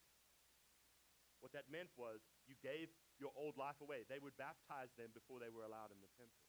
What 1.40 1.52
that 1.52 1.68
meant 1.68 1.92
was 1.96 2.20
you 2.48 2.56
gave 2.64 2.88
your 3.20 3.32
old 3.36 3.56
life 3.56 3.80
away. 3.80 4.04
They 4.08 4.20
would 4.20 4.36
baptize 4.40 4.92
them 4.96 5.12
before 5.12 5.40
they 5.40 5.52
were 5.52 5.64
allowed 5.64 5.92
in 5.92 6.00
the 6.00 6.12
temple. 6.16 6.44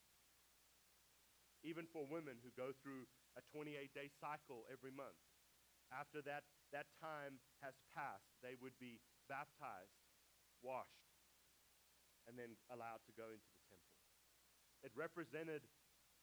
even 1.65 1.89
for 1.89 2.05
women 2.05 2.37
who 2.45 2.53
go 2.53 2.69
through 2.85 3.09
a 3.35 3.41
28 3.51 3.91
day 3.93 4.09
cycle 4.19 4.63
every 4.71 4.91
month. 4.91 5.19
After 5.93 6.23
that, 6.25 6.47
that 6.73 6.89
time 6.97 7.37
has 7.61 7.77
passed, 7.93 8.33
they 8.41 8.57
would 8.57 8.75
be 8.81 8.99
baptized, 9.29 9.95
washed, 10.65 11.13
and 12.25 12.33
then 12.33 12.57
allowed 12.73 13.05
to 13.05 13.13
go 13.13 13.29
into 13.29 13.49
the 13.53 13.63
temple. 13.69 13.95
It 14.81 14.91
represented 14.97 15.61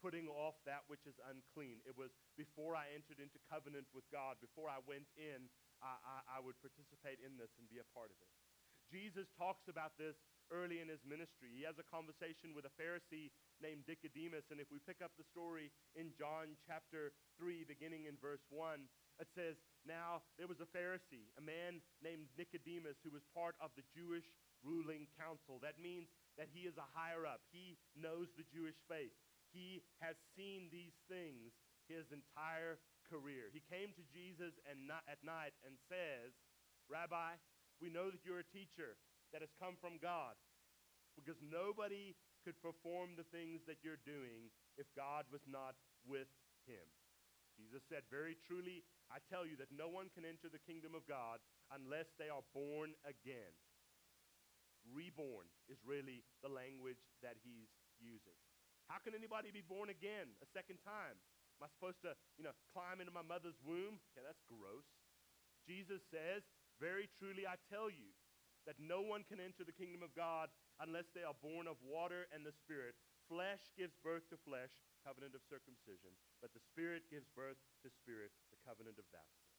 putting 0.02 0.26
off 0.26 0.58
that 0.66 0.82
which 0.90 1.06
is 1.06 1.14
unclean. 1.30 1.78
It 1.86 1.94
was 1.94 2.10
before 2.34 2.74
I 2.74 2.90
entered 2.90 3.22
into 3.22 3.38
covenant 3.46 3.86
with 3.94 4.02
God, 4.10 4.42
before 4.42 4.66
I 4.66 4.82
went 4.82 5.06
in, 5.14 5.46
I, 5.78 5.94
I, 6.02 6.16
I 6.26 6.38
would 6.42 6.58
participate 6.58 7.22
in 7.22 7.38
this 7.38 7.54
and 7.54 7.70
be 7.70 7.78
a 7.78 7.86
part 7.94 8.10
of 8.10 8.18
it. 8.18 8.30
Jesus 8.90 9.30
talks 9.38 9.70
about 9.70 9.94
this 9.94 10.18
early 10.50 10.82
in 10.82 10.88
his 10.88 11.04
ministry. 11.06 11.52
He 11.54 11.62
has 11.62 11.78
a 11.78 11.86
conversation 11.86 12.56
with 12.56 12.66
a 12.66 12.74
Pharisee 12.74 13.30
named 13.62 13.86
Nicodemus. 13.86 14.50
And 14.50 14.58
if 14.58 14.72
we 14.72 14.82
pick 14.82 15.04
up 15.04 15.14
the 15.14 15.28
story 15.28 15.70
in 15.94 16.10
John 16.16 16.58
chapter 16.66 17.14
3, 17.38 17.68
beginning 17.68 18.10
in 18.10 18.18
verse 18.18 18.42
1, 18.50 18.88
it 19.20 19.28
says, 19.36 19.60
Now 19.86 20.26
there 20.40 20.50
was 20.50 20.58
a 20.58 20.70
Pharisee, 20.72 21.30
a 21.38 21.44
man 21.44 21.84
named 22.02 22.32
Nicodemus, 22.34 22.98
who 23.04 23.14
was 23.14 23.22
part 23.36 23.54
of 23.62 23.70
the 23.78 23.86
Jewish 23.92 24.26
ruling 24.64 25.06
council. 25.14 25.62
That 25.62 25.78
means 25.78 26.10
that 26.38 26.48
he 26.50 26.64
is 26.64 26.78
a 26.80 26.90
higher 26.96 27.28
up, 27.28 27.44
he 27.52 27.76
knows 27.94 28.32
the 28.34 28.48
Jewish 28.48 28.78
faith. 28.88 29.12
He 29.52 29.84
has 30.00 30.16
seen 30.32 30.72
these 30.72 30.96
things 31.12 31.52
his 31.84 32.08
entire 32.08 32.80
career. 33.04 33.52
He 33.52 33.60
came 33.68 33.92
to 33.92 34.04
Jesus 34.08 34.56
and 34.64 34.88
not 34.88 35.04
at 35.04 35.20
night 35.20 35.52
and 35.68 35.76
says, 35.92 36.32
Rabbi, 36.88 37.36
we 37.84 37.92
know 37.92 38.08
that 38.08 38.24
you're 38.24 38.40
a 38.40 38.54
teacher 38.54 38.96
that 39.32 39.40
has 39.40 39.52
come 39.58 39.80
from 39.80 39.96
God 40.00 40.36
because 41.16 41.40
nobody 41.40 42.16
could 42.44 42.58
perform 42.60 43.14
the 43.14 43.28
things 43.28 43.62
that 43.68 43.80
you're 43.84 44.00
doing 44.02 44.52
if 44.76 44.88
God 44.96 45.28
was 45.30 45.44
not 45.44 45.76
with 46.04 46.30
him. 46.64 46.86
Jesus 47.56 47.84
said, 47.88 48.08
Very 48.08 48.36
truly, 48.48 48.82
I 49.12 49.20
tell 49.28 49.44
you 49.44 49.60
that 49.60 49.72
no 49.72 49.92
one 49.92 50.08
can 50.16 50.24
enter 50.24 50.48
the 50.48 50.62
kingdom 50.64 50.96
of 50.96 51.04
God 51.04 51.38
unless 51.70 52.08
they 52.16 52.32
are 52.32 52.44
born 52.56 52.96
again. 53.04 53.52
Reborn 54.88 55.46
is 55.70 55.78
really 55.86 56.24
the 56.42 56.50
language 56.50 56.98
that 57.22 57.38
he's 57.44 57.70
using. 58.02 58.34
How 58.90 58.98
can 58.98 59.14
anybody 59.14 59.54
be 59.54 59.62
born 59.62 59.92
again 59.92 60.34
a 60.42 60.48
second 60.50 60.82
time? 60.82 61.16
Am 61.60 61.62
I 61.62 61.70
supposed 61.70 62.02
to, 62.02 62.18
you 62.34 62.42
know, 62.42 62.56
climb 62.74 62.98
into 62.98 63.14
my 63.14 63.22
mother's 63.22 63.60
womb? 63.62 64.02
Okay, 64.10 64.24
that's 64.26 64.42
gross. 64.50 64.88
Jesus 65.68 66.02
says, 66.10 66.42
Very 66.82 67.06
truly 67.20 67.46
I 67.46 67.60
tell 67.70 67.86
you 67.86 68.10
that 68.66 68.78
no 68.78 69.02
one 69.02 69.26
can 69.26 69.42
enter 69.42 69.66
the 69.66 69.74
kingdom 69.74 70.02
of 70.02 70.14
God 70.14 70.50
unless 70.78 71.10
they 71.12 71.26
are 71.26 71.36
born 71.42 71.66
of 71.66 71.78
water 71.82 72.30
and 72.30 72.46
the 72.46 72.54
Spirit. 72.54 72.94
Flesh 73.26 73.62
gives 73.78 73.94
birth 74.02 74.26
to 74.30 74.38
flesh, 74.42 74.72
covenant 75.02 75.34
of 75.34 75.42
circumcision, 75.46 76.14
but 76.38 76.54
the 76.54 76.62
Spirit 76.62 77.06
gives 77.10 77.26
birth 77.34 77.58
to 77.82 77.88
spirit, 77.90 78.30
the 78.50 78.60
covenant 78.62 78.98
of 78.98 79.06
baptism. 79.10 79.56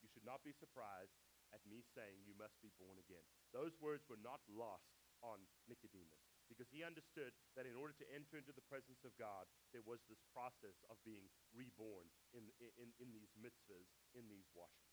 You 0.00 0.08
should 0.12 0.26
not 0.26 0.44
be 0.44 0.52
surprised 0.56 1.16
at 1.52 1.64
me 1.68 1.84
saying 1.92 2.24
you 2.24 2.36
must 2.36 2.56
be 2.64 2.72
born 2.80 2.96
again. 2.96 3.24
Those 3.52 3.76
words 3.78 4.08
were 4.08 4.20
not 4.20 4.40
lost 4.48 4.88
on 5.22 5.38
Nicodemus 5.68 6.24
because 6.50 6.68
he 6.68 6.84
understood 6.84 7.32
that 7.56 7.64
in 7.64 7.78
order 7.78 7.96
to 7.96 8.06
enter 8.12 8.36
into 8.36 8.52
the 8.52 8.66
presence 8.68 9.00
of 9.06 9.16
God, 9.16 9.48
there 9.72 9.84
was 9.84 10.04
this 10.08 10.20
process 10.36 10.76
of 10.92 11.00
being 11.06 11.30
reborn 11.56 12.10
in, 12.36 12.44
in, 12.60 12.92
in 13.00 13.08
these 13.14 13.32
mitzvahs, 13.40 13.88
in 14.12 14.28
these 14.28 14.48
washings. 14.52 14.92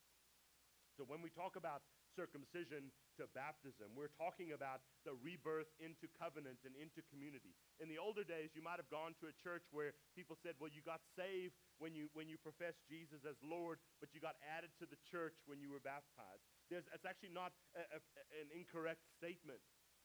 So 0.96 1.08
when 1.08 1.24
we 1.24 1.32
talk 1.32 1.56
about 1.56 1.84
circumcision 2.16 2.94
to 3.18 3.28
baptism, 3.36 3.92
we're 3.94 4.14
talking 4.16 4.56
about 4.56 4.82
the 5.04 5.16
rebirth 5.20 5.70
into 5.78 6.08
covenant 6.16 6.62
and 6.64 6.74
into 6.78 7.06
community. 7.12 7.54
In 7.84 7.92
the 7.92 8.00
older 8.00 8.24
days, 8.24 8.56
you 8.56 8.64
might 8.64 8.82
have 8.82 8.92
gone 8.92 9.14
to 9.20 9.30
a 9.30 9.36
church 9.36 9.66
where 9.74 9.94
people 10.16 10.40
said, 10.40 10.56
well, 10.58 10.72
you 10.72 10.82
got 10.86 11.04
saved 11.14 11.56
when 11.78 11.94
you, 11.94 12.08
when 12.16 12.28
you 12.28 12.40
professed 12.40 12.82
Jesus 12.88 13.24
as 13.28 13.36
Lord, 13.44 13.80
but 14.00 14.12
you 14.16 14.20
got 14.20 14.40
added 14.46 14.72
to 14.80 14.86
the 14.88 15.00
church 15.08 15.36
when 15.46 15.60
you 15.60 15.72
were 15.72 15.84
baptized. 15.84 16.44
There's, 16.70 16.86
it's 16.94 17.08
actually 17.08 17.34
not 17.34 17.56
a, 17.74 17.84
a, 17.98 18.00
an 18.42 18.50
incorrect 18.54 19.04
statement. 19.18 19.60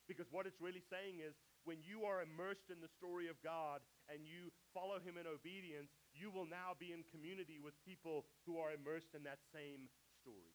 Because 0.05 0.29
what 0.29 0.45
it's 0.45 0.61
really 0.61 0.85
saying 0.85 1.25
is 1.25 1.33
when 1.65 1.81
you 1.81 2.05
are 2.05 2.21
immersed 2.21 2.69
in 2.69 2.77
the 2.77 2.91
story 2.93 3.25
of 3.25 3.41
God 3.41 3.81
and 4.05 4.21
you 4.21 4.53
follow 4.69 5.01
Him 5.01 5.17
in 5.17 5.25
obedience, 5.25 5.89
you 6.13 6.29
will 6.29 6.45
now 6.45 6.77
be 6.77 6.93
in 6.93 7.01
community 7.09 7.57
with 7.57 7.73
people 7.81 8.29
who 8.45 8.61
are 8.61 8.71
immersed 8.71 9.17
in 9.17 9.25
that 9.25 9.41
same 9.49 9.89
story. 10.21 10.54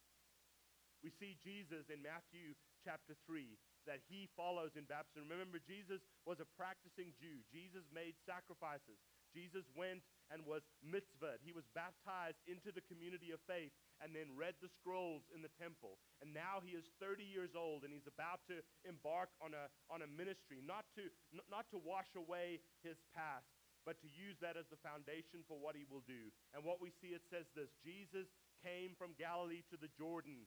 We 1.01 1.11
see 1.11 1.37
Jesus 1.41 1.89
in 1.89 2.05
Matthew 2.05 2.53
chapter 2.85 3.17
3 3.25 3.57
that 3.89 4.05
he 4.13 4.29
follows 4.37 4.77
in 4.77 4.85
baptism. 4.85 5.33
Remember, 5.33 5.57
Jesus 5.57 6.05
was 6.29 6.41
a 6.41 6.49
practicing 6.61 7.17
Jew. 7.17 7.41
Jesus 7.49 7.89
made 7.89 8.13
sacrifices. 8.29 9.01
Jesus 9.33 9.65
went 9.73 10.05
and 10.29 10.45
was 10.45 10.67
mitzvahed. 10.85 11.41
He 11.41 11.57
was 11.57 11.65
baptized 11.73 12.39
into 12.45 12.75
the 12.75 12.85
community 12.85 13.33
of 13.33 13.41
faith 13.49 13.73
and 14.03 14.13
then 14.13 14.37
read 14.37 14.59
the 14.61 14.69
scrolls 14.69 15.25
in 15.33 15.41
the 15.41 15.53
temple. 15.57 15.97
And 16.21 16.35
now 16.35 16.61
he 16.61 16.77
is 16.77 16.85
30 17.01 17.25
years 17.25 17.57
old 17.57 17.83
and 17.87 17.93
he's 17.95 18.11
about 18.11 18.45
to 18.53 18.61
embark 18.85 19.33
on 19.41 19.57
a, 19.57 19.73
on 19.89 20.05
a 20.05 20.11
ministry, 20.11 20.61
not 20.61 20.85
to, 20.99 21.09
n- 21.33 21.47
not 21.49 21.71
to 21.73 21.79
wash 21.81 22.11
away 22.19 22.61
his 22.85 23.01
past, 23.17 23.49
but 23.89 23.97
to 24.05 24.09
use 24.13 24.37
that 24.45 24.61
as 24.61 24.69
the 24.69 24.81
foundation 24.85 25.41
for 25.49 25.57
what 25.57 25.73
he 25.79 25.89
will 25.89 26.05
do. 26.05 26.29
And 26.53 26.63
what 26.67 26.83
we 26.83 26.93
see, 27.01 27.17
it 27.17 27.25
says 27.33 27.49
this 27.57 27.73
Jesus 27.81 28.29
came 28.61 28.93
from 28.99 29.17
Galilee 29.17 29.65
to 29.73 29.77
the 29.81 29.91
Jordan 29.97 30.45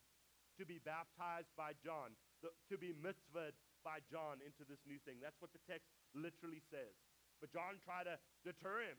to 0.59 0.65
be 0.65 0.77
baptized 0.81 1.49
by 1.57 1.73
John, 1.81 2.13
the, 2.41 2.53
to 2.69 2.75
be 2.77 2.93
mitzvahed 2.93 3.57
by 3.81 3.99
John 4.07 4.39
into 4.43 4.63
this 4.67 4.79
new 4.85 5.01
thing. 5.03 5.19
That's 5.19 5.39
what 5.41 5.51
the 5.51 5.63
text 5.65 5.89
literally 6.13 6.61
says. 6.71 6.93
But 7.41 7.51
John 7.51 7.81
tried 7.83 8.07
to 8.07 8.15
deter 8.45 8.87
him. 8.87 8.97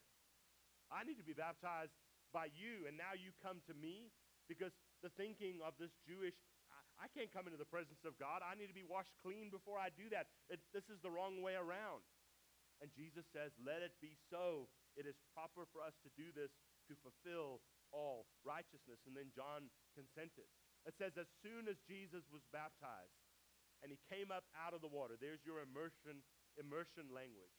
I 0.93 1.07
need 1.07 1.17
to 1.17 1.27
be 1.27 1.33
baptized 1.33 1.97
by 2.35 2.53
you, 2.53 2.85
and 2.85 2.99
now 2.99 3.17
you 3.17 3.33
come 3.41 3.65
to 3.71 3.75
me? 3.75 4.13
because 4.49 4.73
the 5.01 5.13
thinking 5.17 5.61
of 5.65 5.77
this 5.81 5.93
Jewish, 6.05 6.37
I, 6.69 7.05
I, 7.05 7.07
can't 7.13 7.33
come 7.33 7.49
into 7.49 7.61
the 7.61 7.69
presence 7.69 8.05
of 8.05 8.17
God. 8.21 8.45
I 8.45 8.57
need 8.57 8.69
to 8.69 8.77
be 8.77 8.87
washed 8.87 9.13
clean 9.25 9.49
before 9.49 9.81
I 9.81 9.93
do 9.93 10.09
that. 10.13 10.29
It, 10.49 10.61
this 10.73 10.89
is 10.93 11.01
the 11.01 11.13
wrong 11.13 11.41
way 11.41 11.57
around. 11.57 12.05
And 12.83 12.93
Jesus 12.93 13.25
says, 13.33 13.55
Let 13.61 13.81
it 13.81 13.97
be 14.03 14.19
so. 14.29 14.69
It 14.95 15.09
is 15.09 15.17
proper 15.33 15.67
for 15.73 15.83
us 15.83 15.97
to 16.07 16.11
do 16.15 16.31
this 16.35 16.53
to 16.91 16.95
fulfill 17.01 17.65
all 17.91 18.27
righteousness. 18.45 19.01
And 19.09 19.17
then 19.17 19.33
John 19.33 19.71
consented. 19.97 20.49
It 20.85 20.97
says, 21.01 21.17
As 21.17 21.29
soon 21.41 21.69
as 21.69 21.81
Jesus 21.89 22.25
was 22.29 22.45
baptized 22.53 23.25
and 23.81 23.89
he 23.89 24.01
came 24.09 24.29
up 24.29 24.45
out 24.57 24.77
of 24.77 24.85
the 24.85 24.93
water, 24.93 25.17
there's 25.17 25.45
your 25.45 25.65
immersion, 25.65 26.25
immersion 26.61 27.09
language. 27.13 27.57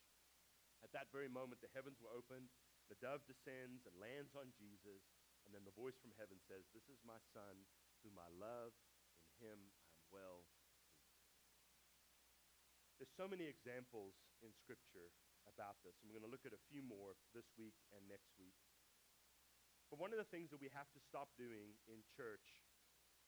At 0.82 0.94
that 0.94 1.10
very 1.10 1.30
moment, 1.30 1.62
the 1.62 1.72
heavens 1.74 1.98
were 1.98 2.14
opened, 2.14 2.50
the 2.86 2.98
dove 3.02 3.26
descends 3.26 3.82
and 3.86 3.94
lands 3.98 4.34
on 4.38 4.54
Jesus. 4.54 5.02
And 5.46 5.54
then 5.54 5.62
the 5.62 5.74
voice 5.78 5.94
from 6.02 6.14
heaven 6.18 6.42
says, 6.50 6.66
This 6.74 6.86
is 6.90 6.98
my 7.06 7.18
son, 7.30 7.66
whom 8.02 8.18
I 8.18 8.30
love. 8.34 8.74
In 9.38 9.46
him 9.46 9.60
I 9.62 9.62
am 9.62 9.62
well. 10.10 10.42
There's 12.98 13.12
so 13.14 13.28
many 13.28 13.44
examples 13.46 14.16
in 14.40 14.50
Scripture 14.56 15.12
about 15.46 15.78
this. 15.84 15.94
And 16.00 16.08
we're 16.08 16.18
going 16.18 16.26
to 16.26 16.34
look 16.34 16.48
at 16.48 16.56
a 16.56 16.68
few 16.72 16.82
more 16.82 17.14
this 17.30 17.46
week 17.54 17.76
and 17.94 18.02
next 18.10 18.32
week. 18.40 18.56
But 19.86 20.02
one 20.02 20.10
of 20.10 20.18
the 20.18 20.26
things 20.26 20.50
that 20.50 20.58
we 20.58 20.72
have 20.74 20.90
to 20.96 21.00
stop 21.06 21.30
doing 21.38 21.78
in 21.86 22.02
church 22.18 22.65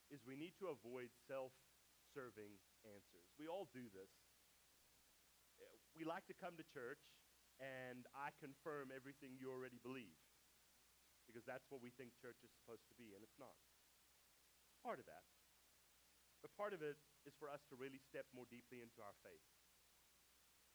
is 0.09 0.25
we 0.25 0.37
need 0.37 0.57
to 0.57 0.73
avoid 0.73 1.13
self 1.29 1.53
serving 2.13 2.57
answers. 2.85 3.27
We 3.37 3.45
all 3.45 3.69
do 3.69 3.85
this. 3.93 4.09
We 5.93 6.07
like 6.07 6.25
to 6.31 6.37
come 6.37 6.55
to 6.57 6.65
church 6.73 7.01
and 7.59 8.07
I 8.15 8.31
confirm 8.39 8.89
everything 8.95 9.35
you 9.35 9.51
already 9.51 9.77
believe 9.83 10.15
because 11.27 11.45
that's 11.45 11.67
what 11.69 11.83
we 11.83 11.93
think 11.93 12.17
church 12.17 12.41
is 12.41 12.49
supposed 12.57 12.89
to 12.89 12.97
be, 12.97 13.13
and 13.13 13.21
it's 13.21 13.37
not. 13.37 13.53
Part 14.81 14.97
of 14.97 15.05
that. 15.05 15.21
But 16.41 16.55
part 16.57 16.73
of 16.73 16.81
it 16.81 16.97
is 17.27 17.37
for 17.37 17.51
us 17.51 17.61
to 17.69 17.77
really 17.77 18.01
step 18.01 18.25
more 18.33 18.49
deeply 18.49 18.81
into 18.81 19.03
our 19.05 19.13
faith. 19.21 19.45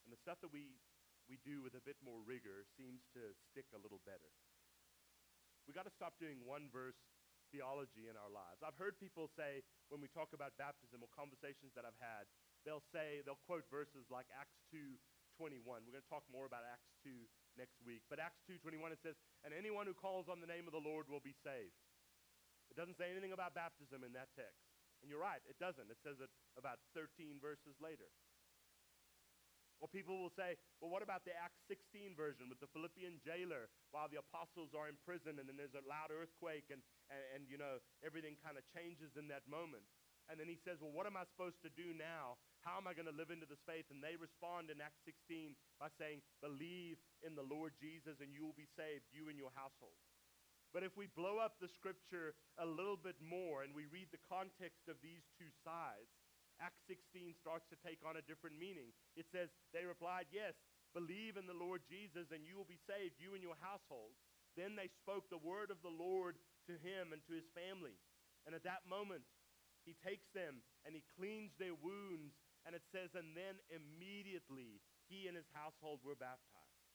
And 0.06 0.14
the 0.14 0.20
stuff 0.20 0.38
that 0.44 0.52
we, 0.52 0.78
we 1.26 1.40
do 1.42 1.64
with 1.64 1.74
a 1.74 1.82
bit 1.82 1.98
more 2.04 2.20
rigor 2.22 2.68
seems 2.78 3.02
to 3.16 3.34
stick 3.50 3.66
a 3.74 3.80
little 3.80 3.98
better. 4.04 4.30
We've 5.66 5.74
got 5.74 5.88
to 5.88 5.96
stop 5.96 6.20
doing 6.20 6.44
one 6.44 6.68
verse 6.68 7.00
theology 7.52 8.08
in 8.08 8.16
our 8.16 8.30
lives. 8.30 8.64
I've 8.64 8.78
heard 8.78 8.96
people 8.96 9.28
say 9.34 9.64
when 9.92 10.00
we 10.00 10.08
talk 10.12 10.32
about 10.32 10.56
baptism 10.56 11.02
or 11.04 11.08
conversations 11.12 11.72
that 11.74 11.84
I've 11.84 11.98
had, 12.00 12.28
they'll 12.62 12.84
say, 12.92 13.20
they'll 13.24 13.40
quote 13.44 13.68
verses 13.68 14.08
like 14.08 14.28
Acts 14.32 14.60
2 14.72 14.78
21. 15.34 15.82
We're 15.82 15.90
going 15.90 16.06
to 16.06 16.14
talk 16.14 16.22
more 16.30 16.46
about 16.46 16.62
Acts 16.62 16.94
2 17.02 17.10
next 17.58 17.78
week. 17.82 18.02
But 18.06 18.22
Acts 18.22 18.42
2:21 18.46 18.94
it 18.94 19.02
says, 19.02 19.18
"And 19.42 19.54
anyone 19.54 19.86
who 19.86 19.94
calls 19.94 20.28
on 20.28 20.40
the 20.40 20.46
name 20.46 20.66
of 20.66 20.72
the 20.72 20.82
Lord 20.82 21.08
will 21.08 21.20
be 21.20 21.34
saved." 21.42 21.74
It 22.70 22.76
doesn't 22.76 22.96
say 22.98 23.10
anything 23.10 23.32
about 23.32 23.54
baptism 23.54 24.02
in 24.02 24.12
that 24.14 24.30
text. 24.34 24.62
And 25.02 25.10
you're 25.10 25.20
right, 25.20 25.42
it 25.46 25.58
doesn't. 25.58 25.90
It 25.90 25.98
says 26.02 26.20
it 26.20 26.30
about 26.56 26.80
13 26.94 27.38
verses 27.40 27.76
later. 27.80 28.08
Or 29.80 29.88
people 29.88 30.16
will 30.16 30.32
say, 30.32 30.56
well, 30.80 30.88
what 30.88 31.02
about 31.02 31.28
the 31.28 31.36
Acts 31.36 31.60
16 31.68 32.16
version 32.16 32.48
with 32.48 32.56
the 32.56 32.70
Philippian 32.72 33.20
jailer 33.20 33.68
while 33.90 34.08
the 34.08 34.16
apostles 34.16 34.72
are 34.72 34.88
in 34.88 34.96
prison 35.04 35.36
and 35.36 35.44
then 35.44 35.60
there's 35.60 35.76
a 35.76 35.84
loud 35.84 36.08
earthquake 36.08 36.72
and, 36.72 36.80
and, 37.14 37.24
and 37.38 37.42
you 37.46 37.54
know, 37.54 37.78
everything 38.02 38.34
kind 38.42 38.58
of 38.58 38.66
changes 38.74 39.14
in 39.14 39.30
that 39.30 39.46
moment. 39.46 39.86
And 40.26 40.40
then 40.40 40.48
he 40.48 40.56
says, 40.56 40.80
well, 40.80 40.92
what 40.92 41.04
am 41.04 41.20
I 41.20 41.28
supposed 41.28 41.60
to 41.62 41.72
do 41.76 41.92
now? 41.92 42.40
How 42.64 42.80
am 42.80 42.88
I 42.88 42.96
going 42.96 43.08
to 43.08 43.14
live 43.14 43.28
into 43.28 43.44
this 43.44 43.60
faith? 43.68 43.84
And 43.92 44.00
they 44.00 44.16
respond 44.16 44.72
in 44.72 44.80
Acts 44.80 45.04
16 45.04 45.52
by 45.76 45.92
saying, 46.00 46.24
Believe 46.40 46.96
in 47.20 47.36
the 47.36 47.44
Lord 47.44 47.76
Jesus 47.76 48.24
and 48.24 48.32
you 48.32 48.40
will 48.40 48.56
be 48.56 48.68
saved, 48.72 49.04
you 49.12 49.28
and 49.28 49.36
your 49.36 49.52
household. 49.52 50.00
But 50.72 50.82
if 50.82 50.96
we 50.96 51.12
blow 51.12 51.38
up 51.38 51.60
the 51.60 51.70
scripture 51.70 52.34
a 52.56 52.66
little 52.66 52.96
bit 52.96 53.20
more 53.20 53.62
and 53.62 53.76
we 53.76 53.86
read 53.92 54.08
the 54.10 54.26
context 54.26 54.88
of 54.88 54.96
these 55.04 55.22
two 55.36 55.52
sides, 55.60 56.08
Acts 56.56 56.82
16 56.88 57.36
starts 57.36 57.68
to 57.68 57.78
take 57.84 58.00
on 58.02 58.16
a 58.16 58.24
different 58.24 58.56
meaning. 58.56 58.96
It 59.14 59.28
says, 59.28 59.52
They 59.76 59.84
replied, 59.84 60.32
Yes, 60.32 60.56
believe 60.96 61.36
in 61.36 61.44
the 61.44 61.54
Lord 61.54 61.84
Jesus 61.84 62.32
and 62.32 62.48
you 62.48 62.56
will 62.56 62.66
be 62.66 62.80
saved, 62.88 63.20
you 63.20 63.36
and 63.36 63.44
your 63.44 63.60
household. 63.60 64.16
Then 64.56 64.72
they 64.72 64.88
spoke 65.02 65.28
the 65.28 65.42
word 65.42 65.68
of 65.68 65.82
the 65.82 65.92
Lord 65.92 66.40
to 66.68 66.74
him 66.80 67.12
and 67.12 67.20
to 67.28 67.32
his 67.36 67.46
family. 67.52 67.96
And 68.44 68.52
at 68.52 68.64
that 68.64 68.84
moment, 68.88 69.24
he 69.84 69.96
takes 70.00 70.28
them 70.32 70.64
and 70.84 70.96
he 70.96 71.04
cleans 71.16 71.52
their 71.60 71.76
wounds 71.76 72.36
and 72.64 72.72
it 72.72 72.84
says, 72.88 73.12
and 73.12 73.36
then 73.36 73.60
immediately 73.68 74.80
he 75.04 75.28
and 75.28 75.36
his 75.36 75.48
household 75.52 76.00
were 76.00 76.16
baptized. 76.16 76.88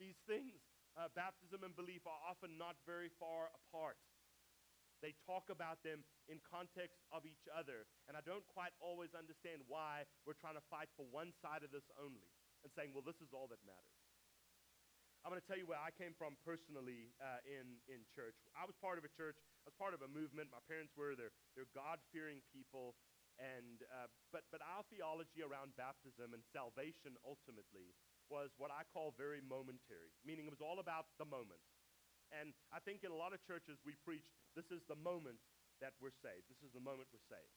These 0.00 0.16
things, 0.24 0.64
uh, 0.96 1.12
baptism 1.12 1.60
and 1.60 1.76
belief, 1.76 2.08
are 2.08 2.20
often 2.24 2.56
not 2.56 2.80
very 2.88 3.12
far 3.20 3.52
apart. 3.52 4.00
They 5.04 5.12
talk 5.28 5.52
about 5.52 5.84
them 5.84 6.04
in 6.28 6.40
context 6.44 7.04
of 7.12 7.28
each 7.28 7.44
other. 7.52 7.84
And 8.08 8.16
I 8.16 8.24
don't 8.24 8.44
quite 8.48 8.72
always 8.80 9.12
understand 9.12 9.60
why 9.68 10.08
we're 10.24 10.40
trying 10.40 10.56
to 10.56 10.64
fight 10.72 10.88
for 10.96 11.04
one 11.08 11.36
side 11.40 11.64
of 11.64 11.72
this 11.72 11.84
only 12.00 12.32
and 12.64 12.72
saying, 12.72 12.92
well, 12.96 13.04
this 13.04 13.20
is 13.20 13.32
all 13.32 13.48
that 13.52 13.60
matters. 13.64 13.99
I'm 15.20 15.28
going 15.28 15.40
to 15.40 15.44
tell 15.44 15.60
you 15.60 15.68
where 15.68 15.80
I 15.80 15.92
came 15.92 16.16
from 16.16 16.40
personally 16.40 17.12
uh, 17.20 17.44
in, 17.44 17.76
in 17.92 18.08
church. 18.08 18.40
I 18.56 18.64
was 18.64 18.72
part 18.80 18.96
of 18.96 19.04
a 19.04 19.12
church, 19.12 19.36
I 19.64 19.68
was 19.68 19.76
part 19.76 19.92
of 19.92 20.00
a 20.00 20.08
movement. 20.08 20.48
My 20.48 20.64
parents 20.64 20.96
were, 20.96 21.12
they're, 21.12 21.34
they're 21.52 21.68
God 21.76 22.00
fearing 22.08 22.40
people. 22.56 22.96
And, 23.36 23.84
uh, 23.88 24.08
but, 24.32 24.48
but 24.48 24.64
our 24.64 24.84
theology 24.88 25.44
around 25.44 25.76
baptism 25.76 26.32
and 26.32 26.40
salvation 26.52 27.20
ultimately 27.24 27.92
was 28.32 28.52
what 28.56 28.72
I 28.72 28.88
call 28.88 29.12
very 29.16 29.44
momentary, 29.44 30.12
meaning 30.24 30.48
it 30.48 30.52
was 30.52 30.64
all 30.64 30.80
about 30.80 31.12
the 31.20 31.28
moment. 31.28 31.60
And 32.32 32.54
I 32.70 32.80
think 32.80 33.02
in 33.04 33.10
a 33.10 33.18
lot 33.18 33.34
of 33.36 33.42
churches 33.42 33.82
we 33.82 33.98
preach 34.00 34.24
this 34.54 34.70
is 34.70 34.80
the 34.86 34.96
moment 34.98 35.42
that 35.82 35.96
we're 35.98 36.14
saved. 36.14 36.46
This 36.48 36.62
is 36.62 36.72
the 36.72 36.82
moment 36.82 37.10
we're 37.10 37.26
saved. 37.26 37.54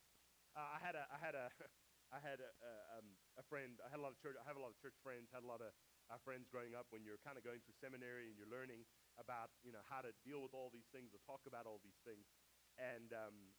Uh, 0.58 0.65
I 0.65 0.80
had 0.82 0.97
a, 0.97 1.04
I 1.10 1.19
had 1.21 1.36
a, 1.38 1.47
I 2.17 2.19
had 2.21 2.39
a, 2.41 2.49
a, 2.49 2.73
um, 3.02 3.08
a, 3.41 3.43
friend. 3.49 3.82
I 3.82 3.89
had 3.89 3.97
a 3.97 4.04
lot 4.06 4.13
of 4.13 4.19
church. 4.21 4.38
I 4.38 4.45
have 4.45 4.58
a 4.58 4.62
lot 4.62 4.69
of 4.69 4.78
church 4.78 4.93
friends. 5.02 5.34
Had 5.34 5.41
a 5.41 5.49
lot 5.49 5.62
of 5.65 5.73
uh, 6.13 6.21
friends 6.21 6.45
growing 6.45 6.78
up. 6.78 6.86
When 6.93 7.02
you're 7.02 7.17
kind 7.26 7.41
of 7.41 7.41
going 7.41 7.65
through 7.65 7.73
seminary 7.82 8.30
and 8.30 8.38
you're 8.38 8.54
learning 8.54 8.86
about 9.17 9.49
you 9.65 9.73
know 9.73 9.82
how 9.89 10.06
to 10.06 10.13
deal 10.21 10.45
with 10.45 10.54
all 10.54 10.69
these 10.69 10.86
things 10.93 11.10
or 11.10 11.19
talk 11.26 11.49
about 11.49 11.65
all 11.65 11.82
these 11.82 11.97
things, 12.06 12.30
and 12.78 13.10
um, 13.17 13.58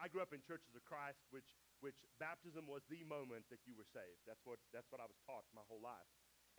I 0.00 0.08
grew 0.08 0.24
up 0.24 0.32
in 0.32 0.40
churches 0.42 0.72
of 0.72 0.82
Christ, 0.88 1.20
which, 1.30 1.54
which 1.84 1.98
baptism 2.16 2.64
was 2.64 2.82
the 2.88 3.04
moment 3.04 3.46
that 3.52 3.62
you 3.68 3.76
were 3.76 3.86
saved. 3.86 4.24
That's 4.24 4.42
what, 4.48 4.58
that's 4.72 4.88
what 4.88 4.98
I 4.98 5.06
was 5.06 5.18
taught 5.28 5.44
my 5.52 5.62
whole 5.68 5.82
life. 5.82 6.08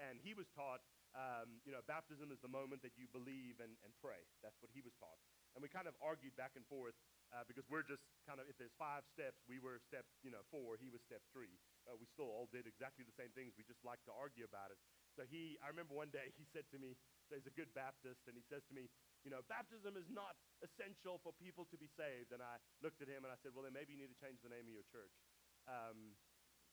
And 0.02 0.18
he 0.22 0.34
was 0.34 0.50
taught, 0.54 0.82
um, 1.14 1.62
you 1.66 1.74
know, 1.74 1.82
baptism 1.86 2.34
is 2.34 2.42
the 2.42 2.50
moment 2.50 2.82
that 2.82 2.98
you 2.98 3.06
believe 3.14 3.62
and, 3.62 3.78
and 3.86 3.92
pray. 4.02 4.26
That's 4.42 4.58
what 4.62 4.74
he 4.74 4.82
was 4.82 4.94
taught. 4.98 5.18
And 5.54 5.62
we 5.62 5.70
kind 5.70 5.86
of 5.86 5.94
argued 6.02 6.34
back 6.34 6.58
and 6.58 6.66
forth 6.66 6.98
uh, 7.30 7.46
because 7.46 7.66
we're 7.70 7.86
just 7.86 8.02
kind 8.26 8.42
of, 8.42 8.50
if 8.50 8.58
there's 8.58 8.74
five 8.78 9.06
steps, 9.06 9.42
we 9.46 9.62
were 9.62 9.78
step, 9.86 10.06
you 10.26 10.34
know, 10.34 10.42
four, 10.50 10.78
he 10.82 10.90
was 10.90 11.02
step 11.06 11.22
three. 11.30 11.62
Uh, 11.86 11.94
we 11.98 12.10
still 12.10 12.30
all 12.30 12.50
did 12.50 12.66
exactly 12.66 13.06
the 13.06 13.14
same 13.14 13.30
things. 13.38 13.54
We 13.54 13.66
just 13.66 13.82
like 13.86 14.02
to 14.10 14.14
argue 14.14 14.46
about 14.46 14.74
it. 14.74 14.80
So 15.14 15.24
he, 15.30 15.62
I 15.62 15.70
remember 15.70 15.94
one 15.94 16.10
day 16.10 16.34
he 16.36 16.46
said 16.50 16.66
to 16.74 16.78
me, 16.82 16.98
so 17.30 17.38
he's 17.38 17.48
a 17.48 17.56
good 17.56 17.72
Baptist, 17.72 18.26
and 18.26 18.36
he 18.36 18.44
says 18.50 18.66
to 18.68 18.74
me, 18.74 18.90
you 19.24 19.32
know, 19.32 19.40
baptism 19.48 19.96
is 19.96 20.10
not 20.12 20.36
essential 20.60 21.24
for 21.24 21.32
people 21.40 21.64
to 21.72 21.78
be 21.80 21.88
saved. 21.88 22.36
And 22.36 22.44
I 22.44 22.60
looked 22.84 23.00
at 23.00 23.08
him 23.08 23.24
and 23.24 23.32
I 23.32 23.40
said, 23.40 23.56
well, 23.56 23.64
then 23.64 23.72
maybe 23.72 23.96
you 23.96 24.00
need 24.04 24.12
to 24.12 24.20
change 24.20 24.44
the 24.44 24.52
name 24.52 24.68
of 24.68 24.74
your 24.76 24.88
church. 24.92 25.16
Um, 25.64 26.20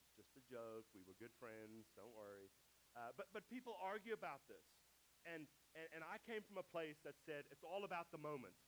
it's 0.02 0.26
just 0.26 0.34
a 0.34 0.42
joke. 0.50 0.90
We 0.90 1.06
were 1.06 1.14
good 1.22 1.30
friends. 1.38 1.86
Don't 1.94 2.10
worry. 2.10 2.50
Uh, 2.98 3.14
but, 3.14 3.30
but 3.30 3.46
people 3.46 3.78
argue 3.78 4.18
about 4.18 4.42
this. 4.50 4.66
And, 5.22 5.46
and, 5.78 5.86
and 5.94 6.02
I 6.02 6.18
came 6.26 6.42
from 6.42 6.58
a 6.58 6.66
place 6.66 6.98
that 7.06 7.14
said 7.22 7.46
it's 7.54 7.62
all 7.62 7.86
about 7.86 8.10
the 8.10 8.18
moment. 8.18 8.58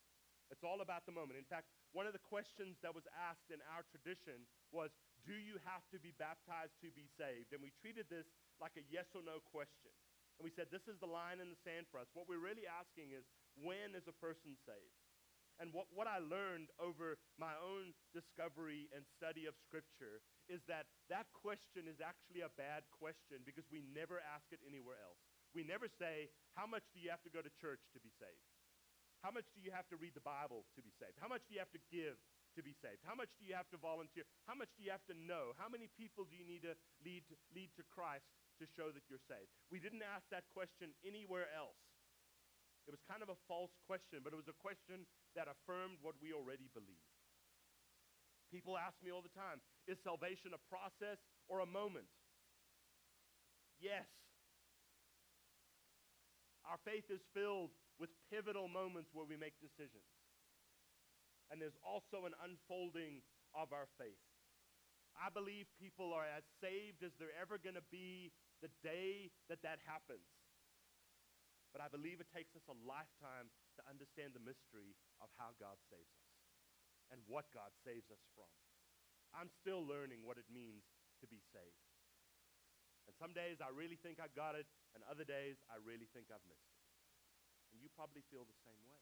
It's 0.52 0.62
all 0.62 0.85
about 0.85 1.08
the 1.08 1.16
moment. 1.16 1.40
In 1.40 1.48
fact, 1.48 1.66
one 1.96 2.04
of 2.04 2.12
the 2.12 2.22
questions 2.22 2.76
that 2.85 2.92
was 2.92 3.08
asked 3.16 3.48
in 3.48 3.58
our 3.72 3.82
tradition 3.88 4.44
was, 4.68 4.92
do 5.24 5.32
you 5.32 5.56
have 5.64 5.82
to 5.90 5.98
be 5.98 6.12
baptized 6.20 6.76
to 6.85 6.92
be 6.92 7.08
saved? 7.16 7.56
And 7.56 7.64
we 7.64 7.72
treated 7.80 8.06
this 8.12 8.28
like 8.62 8.79
a 8.79 8.87
yes 8.87 9.11
or 9.18 9.27
no 9.27 9.42
question. 9.51 9.90
And 10.38 10.46
we 10.46 10.55
said, 10.55 10.70
this 10.70 10.87
is 10.87 10.96
the 11.03 11.11
line 11.11 11.42
in 11.42 11.51
the 11.51 11.61
sand 11.66 11.90
for 11.90 11.98
us. 11.98 12.07
What 12.14 12.31
we're 12.31 12.40
really 12.40 12.64
asking 12.64 13.12
is, 13.12 13.27
when 13.59 13.98
is 13.98 14.07
a 14.07 14.16
person 14.16 14.55
saved? 14.64 15.03
And 15.61 15.68
what, 15.77 15.90
what 15.92 16.09
I 16.09 16.22
learned 16.22 16.72
over 16.81 17.20
my 17.37 17.53
own 17.61 17.92
discovery 18.16 18.88
and 18.96 19.05
study 19.05 19.44
of 19.44 19.53
Scripture 19.68 20.25
is 20.48 20.64
that 20.66 20.88
that 21.12 21.29
question 21.37 21.85
is 21.87 22.01
actually 22.01 22.40
a 22.40 22.51
bad 22.57 22.88
question 22.88 23.44
because 23.44 23.68
we 23.68 23.85
never 23.92 24.18
ask 24.25 24.48
it 24.51 24.64
anywhere 24.64 24.98
else. 25.05 25.20
We 25.53 25.62
never 25.62 25.87
say, 26.01 26.33
How 26.57 26.64
much 26.64 26.83
do 26.96 26.98
you 27.05 27.12
have 27.12 27.20
to 27.29 27.33
go 27.33 27.44
to 27.44 27.53
church 27.61 27.85
to 27.92 28.01
be 28.01 28.09
saved? 28.16 28.48
How 29.20 29.31
much 29.31 29.46
do 29.55 29.61
you 29.62 29.70
have 29.70 29.87
to 29.94 30.01
read 30.01 30.16
the 30.18 30.25
Bible 30.25 30.66
to 30.75 30.81
be 30.83 30.90
saved? 30.98 31.20
How 31.20 31.31
much 31.31 31.46
do 31.46 31.55
you 31.55 31.62
have 31.62 31.70
to 31.77 31.83
give 31.92 32.18
to 32.59 32.61
be 32.64 32.75
saved? 32.83 33.05
How 33.07 33.14
much 33.14 33.31
do 33.38 33.46
you 33.46 33.55
have 33.55 33.70
to 33.70 33.79
volunteer? 33.79 34.27
How 34.51 34.59
much 34.59 34.72
do 34.75 34.83
you 34.83 34.90
have 34.90 35.05
to 35.07 35.14
know? 35.14 35.55
How 35.61 35.70
many 35.70 35.87
people 35.94 36.27
do 36.27 36.35
you 36.35 36.42
need 36.42 36.66
to 36.66 36.75
lead 37.07 37.22
to, 37.31 37.38
lead 37.55 37.70
to 37.79 37.87
Christ 37.87 38.27
to 38.62 38.68
show 38.79 38.94
that 38.94 39.03
you're 39.11 39.22
saved? 39.27 39.51
We 39.75 39.83
didn't 39.83 40.07
ask 40.07 40.22
that 40.31 40.46
question 40.55 40.94
anywhere 41.03 41.51
else. 41.51 41.83
It 42.87 42.94
was 42.94 43.03
kind 43.07 43.22
of 43.22 43.31
a 43.31 43.38
false 43.51 43.75
question, 43.87 44.22
but 44.22 44.31
it 44.31 44.38
was 44.38 44.51
a 44.51 44.59
question 44.59 45.07
that 45.35 45.51
affirmed 45.51 45.98
what 46.03 46.18
we 46.22 46.31
already 46.31 46.70
believed. 46.70 47.11
People 48.51 48.79
ask 48.79 48.94
me 49.03 49.11
all 49.11 49.22
the 49.25 49.33
time 49.35 49.59
is 49.90 49.98
salvation 50.07 50.55
a 50.55 50.62
process 50.70 51.18
or 51.51 51.61
a 51.61 51.66
moment? 51.66 52.07
Yes. 53.83 54.07
Our 56.62 56.79
faith 56.87 57.11
is 57.11 57.22
filled 57.35 57.75
with 57.98 58.11
pivotal 58.31 58.70
moments 58.70 59.11
where 59.11 59.27
we 59.27 59.35
make 59.35 59.59
decisions. 59.59 60.07
And 61.51 61.59
there's 61.59 61.77
also 61.83 62.25
an 62.25 62.35
unfolding 62.38 63.27
of 63.53 63.75
our 63.75 63.90
faith. 63.98 64.22
I 65.16 65.29
believe 65.29 65.68
people 65.77 66.12
are 66.12 66.27
as 66.27 66.44
saved 66.61 67.05
as 67.05 67.12
they're 67.16 67.37
ever 67.37 67.61
going 67.61 67.77
to 67.77 67.88
be 67.92 68.33
the 68.64 68.72
day 68.81 69.33
that 69.53 69.61
that 69.62 69.83
happens. 69.85 70.27
But 71.72 71.81
I 71.81 71.88
believe 71.88 72.20
it 72.20 72.29
takes 72.29 72.53
us 72.53 72.64
a 72.68 72.77
lifetime 72.85 73.48
to 73.77 73.83
understand 73.88 74.37
the 74.37 74.44
mystery 74.44 74.92
of 75.25 75.33
how 75.40 75.57
God 75.57 75.81
saves 75.88 76.12
us 76.20 76.33
and 77.12 77.20
what 77.29 77.48
God 77.53 77.72
saves 77.85 78.09
us 78.12 78.20
from. 78.37 78.48
I'm 79.33 79.48
still 79.48 79.81
learning 79.85 80.25
what 80.25 80.37
it 80.37 80.48
means 80.53 80.85
to 81.20 81.27
be 81.29 81.40
saved. 81.53 81.85
And 83.09 83.16
some 83.16 83.33
days 83.33 83.61
I 83.61 83.72
really 83.72 83.96
think 84.01 84.20
I 84.20 84.29
got 84.33 84.55
it, 84.55 84.68
and 84.94 85.03
other 85.09 85.25
days 85.25 85.61
I 85.72 85.81
really 85.81 86.07
think 86.12 86.29
I've 86.29 86.44
missed 86.44 86.72
it. 86.72 86.85
And 87.72 87.81
you 87.81 87.88
probably 87.92 88.22
feel 88.29 88.44
the 88.44 88.61
same 88.62 88.81
way. 88.85 89.01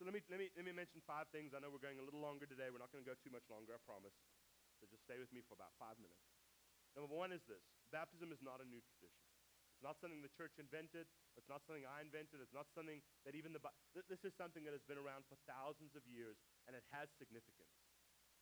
So 0.00 0.08
let 0.08 0.16
me, 0.16 0.24
let 0.32 0.40
me, 0.40 0.48
let 0.56 0.64
me 0.64 0.72
mention 0.72 1.04
five 1.04 1.28
things. 1.28 1.52
I 1.52 1.60
know 1.60 1.68
we're 1.68 1.84
going 1.84 2.00
a 2.00 2.06
little 2.08 2.24
longer 2.24 2.48
today. 2.48 2.72
We're 2.72 2.80
not 2.80 2.88
going 2.88 3.04
to 3.04 3.10
go 3.12 3.12
too 3.20 3.28
much 3.28 3.44
longer, 3.52 3.76
I 3.76 3.80
promise. 3.84 4.16
So 4.80 4.88
just 4.88 5.04
stay 5.04 5.20
with 5.20 5.28
me 5.28 5.44
for 5.44 5.52
about 5.52 5.76
five 5.76 6.00
minutes. 6.00 6.24
Number 6.96 7.12
one 7.12 7.36
is 7.36 7.44
this 7.44 7.60
baptism 7.92 8.32
is 8.32 8.40
not 8.40 8.64
a 8.64 8.66
new 8.66 8.80
tradition. 8.80 9.28
It's 9.76 9.84
not 9.84 10.00
something 10.00 10.24
the 10.24 10.32
church 10.32 10.56
invented. 10.56 11.04
It's 11.36 11.52
not 11.52 11.60
something 11.68 11.84
I 11.84 12.00
invented. 12.00 12.40
It's 12.40 12.56
not 12.56 12.64
something 12.72 13.04
that 13.28 13.36
even 13.36 13.52
the. 13.52 13.60
This 13.92 14.24
is 14.24 14.32
something 14.40 14.64
that 14.64 14.72
has 14.72 14.80
been 14.88 14.96
around 14.96 15.28
for 15.28 15.36
thousands 15.44 15.92
of 15.92 16.00
years, 16.08 16.40
and 16.64 16.72
it 16.72 16.84
has 16.96 17.12
significance. 17.20 17.76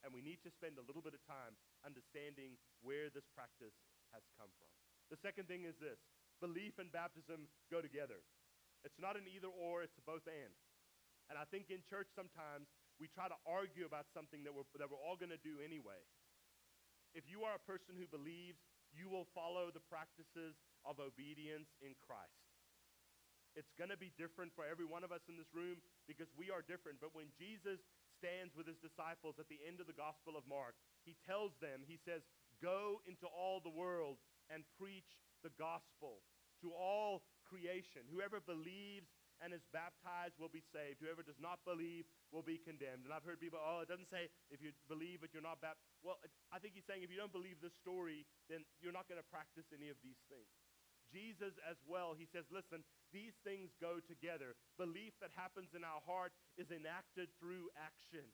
And 0.06 0.14
we 0.14 0.22
need 0.22 0.38
to 0.46 0.54
spend 0.54 0.78
a 0.78 0.86
little 0.86 1.02
bit 1.02 1.18
of 1.18 1.22
time 1.26 1.58
understanding 1.82 2.54
where 2.86 3.10
this 3.10 3.26
practice 3.34 3.74
has 4.14 4.22
come 4.38 4.54
from. 4.62 4.70
The 5.10 5.18
second 5.18 5.50
thing 5.50 5.66
is 5.66 5.74
this 5.82 5.98
belief 6.38 6.78
and 6.78 6.86
baptism 6.94 7.50
go 7.66 7.82
together. 7.82 8.22
It's 8.86 9.02
not 9.02 9.18
an 9.18 9.26
either 9.26 9.50
or, 9.50 9.82
it's 9.82 9.98
a 9.98 10.06
both 10.06 10.22
and. 10.30 10.54
And 11.28 11.36
I 11.36 11.44
think 11.48 11.68
in 11.68 11.84
church 11.84 12.08
sometimes 12.16 12.68
we 12.96 13.06
try 13.06 13.28
to 13.28 13.38
argue 13.46 13.84
about 13.84 14.08
something 14.10 14.42
that 14.42 14.52
we're, 14.52 14.66
that 14.80 14.88
we're 14.88 15.00
all 15.00 15.14
going 15.14 15.32
to 15.32 15.40
do 15.40 15.60
anyway. 15.62 16.00
If 17.14 17.28
you 17.28 17.44
are 17.46 17.56
a 17.56 17.64
person 17.68 17.96
who 17.96 18.08
believes, 18.08 18.60
you 18.92 19.08
will 19.08 19.28
follow 19.36 19.68
the 19.68 19.84
practices 19.84 20.56
of 20.84 21.00
obedience 21.00 21.68
in 21.84 21.92
Christ. 22.00 22.48
It's 23.56 23.72
going 23.74 23.90
to 23.90 23.98
be 23.98 24.14
different 24.14 24.54
for 24.54 24.68
every 24.68 24.86
one 24.86 25.02
of 25.02 25.10
us 25.10 25.24
in 25.26 25.34
this 25.34 25.50
room 25.50 25.80
because 26.06 26.28
we 26.36 26.52
are 26.52 26.62
different. 26.62 27.02
But 27.02 27.16
when 27.16 27.32
Jesus 27.34 27.80
stands 28.14 28.54
with 28.54 28.70
his 28.70 28.78
disciples 28.78 29.40
at 29.40 29.50
the 29.50 29.58
end 29.66 29.80
of 29.82 29.90
the 29.90 29.96
Gospel 29.96 30.38
of 30.38 30.46
Mark, 30.46 30.78
he 31.02 31.18
tells 31.26 31.56
them, 31.58 31.82
he 31.86 31.98
says, 31.98 32.22
Go 32.62 33.02
into 33.06 33.26
all 33.26 33.62
the 33.62 33.72
world 33.72 34.18
and 34.50 34.66
preach 34.78 35.18
the 35.42 35.54
gospel 35.54 36.22
to 36.62 36.74
all 36.74 37.22
creation. 37.46 38.02
Whoever 38.10 38.42
believes 38.42 39.10
and 39.42 39.54
is 39.54 39.64
baptized 39.70 40.34
will 40.38 40.52
be 40.52 40.64
saved. 40.74 40.98
Whoever 40.98 41.22
does 41.22 41.38
not 41.38 41.62
believe 41.62 42.06
will 42.34 42.44
be 42.44 42.58
condemned. 42.58 43.06
And 43.06 43.12
I've 43.14 43.26
heard 43.26 43.38
people, 43.38 43.58
oh, 43.58 43.82
it 43.82 43.90
doesn't 43.90 44.10
say 44.10 44.30
if 44.50 44.58
you 44.58 44.74
believe 44.90 45.22
but 45.22 45.30
you're 45.30 45.44
not 45.44 45.62
baptized. 45.62 45.86
Well, 46.02 46.18
I 46.50 46.58
think 46.58 46.74
he's 46.74 46.86
saying 46.86 47.06
if 47.06 47.10
you 47.10 47.18
don't 47.18 47.34
believe 47.34 47.62
this 47.62 47.74
story, 47.78 48.26
then 48.50 48.66
you're 48.82 48.94
not 48.94 49.06
going 49.06 49.20
to 49.20 49.28
practice 49.30 49.70
any 49.70 49.88
of 49.88 49.98
these 50.02 50.18
things. 50.26 50.50
Jesus 51.08 51.56
as 51.64 51.80
well, 51.88 52.12
he 52.12 52.28
says, 52.28 52.44
listen, 52.52 52.84
these 53.16 53.32
things 53.40 53.72
go 53.80 53.96
together. 54.04 54.52
Belief 54.76 55.16
that 55.24 55.32
happens 55.32 55.72
in 55.72 55.80
our 55.80 56.04
heart 56.04 56.36
is 56.60 56.68
enacted 56.68 57.32
through 57.40 57.72
action. 57.80 58.28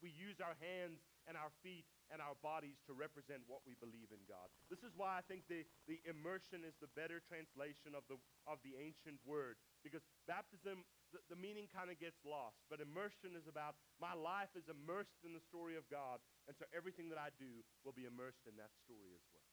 We 0.00 0.08
use 0.12 0.40
our 0.40 0.56
hands 0.60 1.00
and 1.24 1.36
our 1.36 1.52
feet 1.64 1.88
and 2.12 2.20
our 2.20 2.36
bodies 2.44 2.76
to 2.84 2.92
represent 2.92 3.44
what 3.48 3.64
we 3.64 3.72
believe 3.80 4.12
in 4.12 4.20
God. 4.28 4.52
This 4.68 4.84
is 4.84 4.92
why 4.92 5.16
I 5.16 5.24
think 5.24 5.48
the, 5.48 5.64
the 5.88 6.00
immersion 6.04 6.60
is 6.64 6.76
the 6.76 6.92
better 6.92 7.24
translation 7.24 7.96
of 7.96 8.04
the, 8.12 8.20
of 8.44 8.60
the 8.60 8.76
ancient 8.76 9.16
word, 9.24 9.56
because 9.84 10.02
baptism, 10.24 10.82
the, 11.12 11.20
the 11.28 11.38
meaning 11.38 11.68
kind 11.68 11.92
of 11.92 12.00
gets 12.00 12.18
lost, 12.24 12.58
but 12.72 12.80
immersion 12.80 13.36
is 13.36 13.44
about 13.44 13.76
my 14.00 14.16
life 14.16 14.50
is 14.56 14.64
immersed 14.66 15.20
in 15.22 15.36
the 15.36 15.44
story 15.44 15.76
of 15.76 15.84
God, 15.92 16.24
and 16.48 16.56
so 16.56 16.64
everything 16.72 17.12
that 17.12 17.20
I 17.20 17.28
do 17.36 17.60
will 17.84 17.94
be 17.94 18.08
immersed 18.08 18.48
in 18.48 18.56
that 18.56 18.72
story 18.82 19.12
as 19.12 19.22
well. 19.30 19.44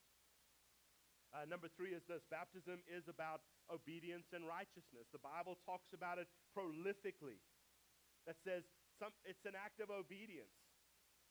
Uh, 1.32 1.48
number 1.48 1.72
three 1.72 1.96
is 1.96 2.04
this 2.08 2.24
baptism 2.28 2.84
is 2.92 3.08
about 3.08 3.44
obedience 3.72 4.28
and 4.36 4.44
righteousness. 4.44 5.08
The 5.16 5.24
Bible 5.24 5.56
talks 5.64 5.96
about 5.96 6.20
it 6.20 6.28
prolifically. 6.52 7.40
That 8.28 8.36
says 8.44 8.68
some, 9.00 9.16
it's 9.24 9.48
an 9.48 9.56
act 9.56 9.80
of 9.80 9.88
obedience. 9.88 10.52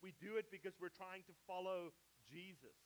We 0.00 0.16
do 0.16 0.40
it 0.40 0.48
because 0.48 0.72
we're 0.80 0.92
trying 0.92 1.28
to 1.28 1.34
follow 1.44 1.92
Jesus. 2.32 2.76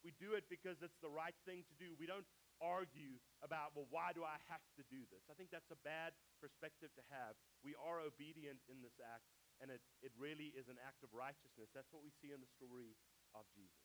We 0.00 0.16
do 0.16 0.32
it 0.36 0.48
because 0.48 0.80
it's 0.80 0.96
the 1.04 1.12
right 1.12 1.36
thing 1.44 1.68
to 1.68 1.74
do. 1.76 1.92
We 2.00 2.08
don't 2.08 2.24
argue 2.62 3.18
about, 3.42 3.74
well, 3.74 3.88
why 3.90 4.14
do 4.14 4.22
I 4.22 4.38
have 4.50 4.62
to 4.78 4.82
do 4.90 5.06
this? 5.10 5.26
I 5.30 5.34
think 5.34 5.50
that's 5.50 5.70
a 5.70 5.80
bad 5.82 6.14
perspective 6.38 6.90
to 6.94 7.04
have. 7.10 7.38
We 7.62 7.74
are 7.78 8.02
obedient 8.02 8.62
in 8.70 8.82
this 8.82 8.96
act, 9.02 9.26
and 9.62 9.70
it, 9.70 9.82
it 10.02 10.12
really 10.14 10.54
is 10.54 10.66
an 10.70 10.78
act 10.82 11.02
of 11.02 11.10
righteousness. 11.14 11.70
That's 11.74 11.90
what 11.90 12.02
we 12.02 12.14
see 12.22 12.34
in 12.34 12.42
the 12.42 12.50
story 12.54 12.94
of 13.34 13.46
Jesus. 13.54 13.84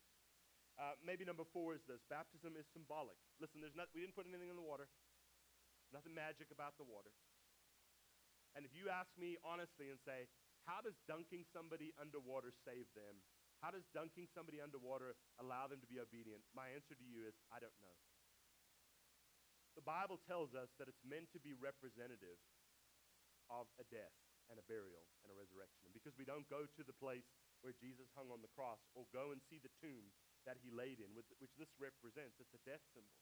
Uh, 0.80 0.96
maybe 1.04 1.28
number 1.28 1.44
four 1.44 1.76
is 1.76 1.84
this 1.84 2.00
baptism 2.08 2.56
is 2.56 2.64
symbolic. 2.72 3.18
Listen, 3.36 3.60
there's 3.60 3.76
not, 3.76 3.92
we 3.92 4.00
didn't 4.00 4.16
put 4.16 4.24
anything 4.24 4.48
in 4.48 4.56
the 4.56 4.64
water, 4.64 4.88
nothing 5.92 6.16
magic 6.16 6.48
about 6.48 6.78
the 6.80 6.86
water. 6.86 7.12
And 8.56 8.64
if 8.64 8.72
you 8.74 8.90
ask 8.90 9.12
me 9.14 9.36
honestly 9.44 9.92
and 9.92 10.00
say, 10.02 10.26
how 10.66 10.82
does 10.82 10.96
dunking 11.06 11.46
somebody 11.52 11.92
underwater 12.00 12.50
save 12.66 12.88
them? 12.96 13.22
How 13.60 13.68
does 13.68 13.84
dunking 13.92 14.24
somebody 14.32 14.56
underwater 14.56 15.14
allow 15.36 15.68
them 15.68 15.84
to 15.84 15.88
be 15.88 16.00
obedient? 16.00 16.40
My 16.56 16.72
answer 16.72 16.96
to 16.96 17.04
you 17.04 17.28
is 17.28 17.36
I 17.52 17.60
don't 17.60 17.76
know. 17.76 17.96
The 19.78 19.86
Bible 19.86 20.18
tells 20.26 20.54
us 20.54 20.70
that 20.76 20.90
it's 20.90 21.02
meant 21.06 21.30
to 21.34 21.40
be 21.40 21.54
representative 21.54 22.38
of 23.50 23.70
a 23.78 23.86
death 23.90 24.14
and 24.50 24.58
a 24.58 24.66
burial 24.66 25.06
and 25.22 25.30
a 25.30 25.38
resurrection. 25.38 25.86
And 25.86 25.94
because 25.94 26.18
we 26.18 26.26
don't 26.26 26.46
go 26.50 26.66
to 26.66 26.82
the 26.82 26.96
place 26.98 27.26
where 27.62 27.76
Jesus 27.78 28.10
hung 28.18 28.34
on 28.34 28.42
the 28.42 28.50
cross 28.50 28.82
or 28.98 29.06
go 29.14 29.30
and 29.30 29.38
see 29.46 29.62
the 29.62 29.72
tomb 29.78 30.10
that 30.48 30.58
he 30.58 30.74
laid 30.74 30.98
in, 30.98 31.14
which 31.14 31.30
this 31.38 31.70
represents, 31.78 32.40
it's 32.42 32.56
a 32.56 32.66
death 32.66 32.82
symbol. 32.90 33.20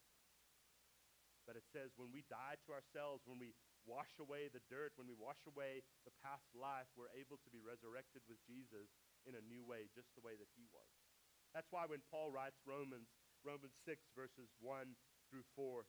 But 1.45 1.57
it 1.57 1.65
says 1.73 1.93
when 1.97 2.13
we 2.13 2.25
die 2.29 2.57
to 2.65 2.73
ourselves, 2.73 3.25
when 3.25 3.41
we 3.41 3.57
wash 3.85 4.13
away 4.21 4.49
the 4.49 4.61
dirt, 4.69 4.93
when 4.97 5.09
we 5.09 5.17
wash 5.17 5.41
away 5.49 5.81
the 6.05 6.13
past 6.21 6.45
life, 6.53 6.85
we're 6.93 7.13
able 7.17 7.41
to 7.41 7.49
be 7.49 7.61
resurrected 7.61 8.21
with 8.29 8.37
Jesus 8.45 8.89
in 9.25 9.33
a 9.33 9.47
new 9.49 9.65
way, 9.65 9.89
just 9.97 10.13
the 10.13 10.25
way 10.25 10.37
that 10.37 10.49
he 10.53 10.69
was. 10.69 10.89
That's 11.53 11.69
why 11.73 11.89
when 11.89 12.05
Paul 12.13 12.29
writes 12.29 12.61
Romans, 12.69 13.09
Romans 13.41 13.73
6, 13.85 13.97
verses 14.13 14.49
1 14.61 14.93
through 15.33 15.45
4, 15.57 15.85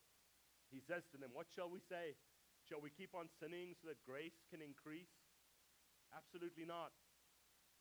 he 0.70 0.80
says 0.86 1.02
to 1.10 1.18
them, 1.18 1.34
What 1.34 1.50
shall 1.50 1.70
we 1.70 1.82
say? 1.90 2.14
Shall 2.66 2.80
we 2.80 2.94
keep 2.94 3.14
on 3.14 3.26
sinning 3.42 3.74
so 3.78 3.90
that 3.90 3.98
grace 4.06 4.38
can 4.50 4.62
increase? 4.62 5.10
Absolutely 6.14 6.66
not. 6.66 6.94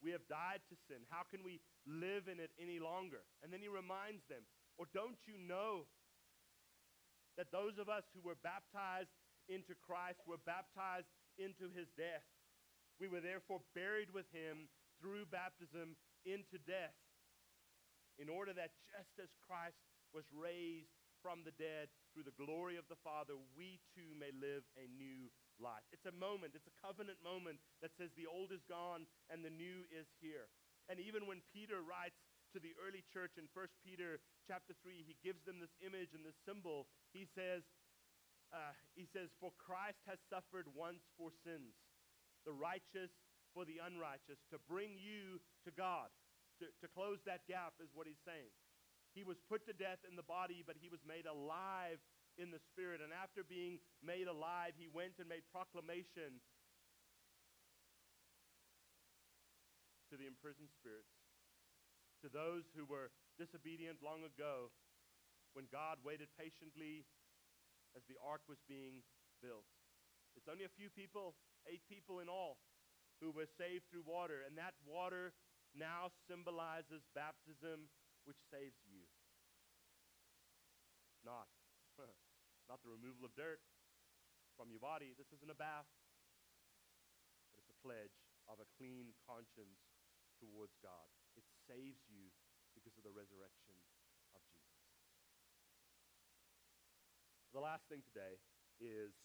We 0.02 0.16
have 0.16 0.26
died 0.32 0.64
to 0.72 0.76
sin. 0.88 1.04
How 1.12 1.28
can 1.28 1.44
we 1.44 1.60
live 1.86 2.32
in 2.32 2.40
it 2.40 2.50
any 2.58 2.80
longer? 2.80 3.22
And 3.44 3.52
then 3.52 3.60
he 3.62 3.70
reminds 3.70 4.24
them, 4.32 4.48
Or 4.80 4.88
don't 4.90 5.20
you 5.28 5.38
know 5.38 5.86
that 7.38 7.52
those 7.52 7.78
of 7.78 7.88
us 7.88 8.04
who 8.16 8.24
were 8.24 8.40
baptized 8.42 9.12
into 9.48 9.76
Christ 9.78 10.20
were 10.28 10.42
baptized 10.44 11.10
into 11.40 11.72
his 11.72 11.88
death. 11.96 12.26
We 13.00 13.08
were 13.08 13.24
therefore 13.24 13.64
buried 13.72 14.12
with 14.12 14.28
him 14.36 14.68
through 15.00 15.32
baptism 15.32 15.96
into 16.28 16.60
death, 16.68 16.96
in 18.20 18.28
order 18.28 18.52
that 18.52 18.76
just 18.92 19.16
as 19.24 19.32
Christ 19.40 19.80
was 20.12 20.28
raised 20.36 20.99
from 21.22 21.44
the 21.44 21.56
dead 21.56 21.92
through 22.12 22.26
the 22.26 22.40
glory 22.40 22.76
of 22.80 22.88
the 22.88 23.00
Father, 23.00 23.36
we 23.56 23.80
too 23.96 24.16
may 24.16 24.32
live 24.36 24.64
a 24.80 24.88
new 24.96 25.30
life. 25.60 25.86
It's 25.92 26.08
a 26.08 26.16
moment, 26.16 26.56
it's 26.56 26.68
a 26.68 26.80
covenant 26.80 27.20
moment 27.20 27.60
that 27.84 27.94
says 28.00 28.12
the 28.16 28.30
old 28.30 28.56
is 28.56 28.64
gone 28.68 29.06
and 29.28 29.44
the 29.44 29.54
new 29.54 29.86
is 29.92 30.08
here. 30.24 30.48
And 30.88 30.98
even 30.98 31.30
when 31.30 31.46
Peter 31.54 31.84
writes 31.84 32.18
to 32.56 32.58
the 32.58 32.74
early 32.82 33.06
church 33.14 33.38
in 33.38 33.46
1 33.54 33.86
Peter 33.86 34.18
chapter 34.50 34.74
3, 34.82 35.06
he 35.06 35.20
gives 35.22 35.46
them 35.46 35.62
this 35.62 35.74
image 35.86 36.18
and 36.18 36.26
this 36.26 36.38
symbol. 36.48 36.90
He 37.14 37.30
says, 37.38 37.62
uh, 38.50 38.74
he 38.98 39.06
says, 39.14 39.30
For 39.38 39.54
Christ 39.62 40.02
has 40.10 40.18
suffered 40.32 40.66
once 40.74 41.06
for 41.14 41.30
sins, 41.46 41.78
the 42.48 42.56
righteous 42.56 43.14
for 43.54 43.70
the 43.70 43.78
unrighteous, 43.78 44.42
to 44.50 44.58
bring 44.66 44.98
you 44.98 45.38
to 45.68 45.72
God. 45.76 46.10
To, 46.60 46.68
to 46.68 46.88
close 46.92 47.22
that 47.24 47.46
gap 47.48 47.78
is 47.80 47.94
what 47.94 48.10
he's 48.10 48.20
saying. 48.26 48.52
He 49.14 49.24
was 49.24 49.38
put 49.50 49.66
to 49.66 49.74
death 49.74 50.02
in 50.08 50.16
the 50.16 50.26
body, 50.26 50.64
but 50.66 50.78
he 50.80 50.90
was 50.90 51.02
made 51.06 51.26
alive 51.26 52.00
in 52.38 52.52
the 52.52 52.62
spirit. 52.72 53.02
And 53.02 53.12
after 53.12 53.44
being 53.44 53.80
made 54.00 54.30
alive, 54.30 54.78
he 54.78 54.88
went 54.88 55.18
and 55.20 55.28
made 55.28 55.44
proclamation 55.52 56.40
to 60.10 60.18
the 60.18 60.26
imprisoned 60.26 60.74
spirits 60.74 61.14
to 62.22 62.28
those 62.28 62.68
who 62.76 62.84
were 62.84 63.14
disobedient 63.40 64.04
long 64.04 64.28
ago 64.28 64.74
when 65.56 65.72
God 65.72 66.04
waited 66.04 66.28
patiently 66.36 67.08
as 67.96 68.04
the 68.06 68.20
ark 68.20 68.44
was 68.46 68.60
being 68.68 69.02
built. 69.40 69.66
It's 70.36 70.52
only 70.52 70.68
a 70.68 70.78
few 70.78 70.92
people, 70.92 71.34
eight 71.66 71.82
people 71.88 72.20
in 72.20 72.28
all, 72.28 72.60
who 73.24 73.32
were 73.32 73.48
saved 73.48 73.88
through 73.90 74.08
water, 74.08 74.46
and 74.46 74.56
that 74.60 74.76
water 74.84 75.34
now 75.76 76.12
symbolizes 76.28 77.04
baptism, 77.16 77.92
which 78.30 78.46
saves 78.54 78.78
you. 78.86 79.10
Not, 81.26 81.50
not 82.70 82.78
the 82.86 82.94
removal 82.94 83.26
of 83.26 83.34
dirt 83.34 83.58
from 84.54 84.70
your 84.70 84.78
body. 84.78 85.18
This 85.18 85.34
isn't 85.34 85.50
a 85.50 85.58
bath, 85.58 85.90
but 87.50 87.58
it's 87.58 87.74
a 87.74 87.80
pledge 87.82 88.14
of 88.46 88.62
a 88.62 88.70
clean 88.78 89.18
conscience 89.26 89.82
towards 90.38 90.78
God. 90.86 91.10
It 91.34 91.42
saves 91.66 92.06
you 92.06 92.30
because 92.78 92.94
of 93.02 93.02
the 93.02 93.10
resurrection 93.10 93.74
of 94.38 94.46
Jesus. 94.46 94.78
The 97.50 97.66
last 97.66 97.90
thing 97.90 98.06
today 98.06 98.38
is 98.78 99.18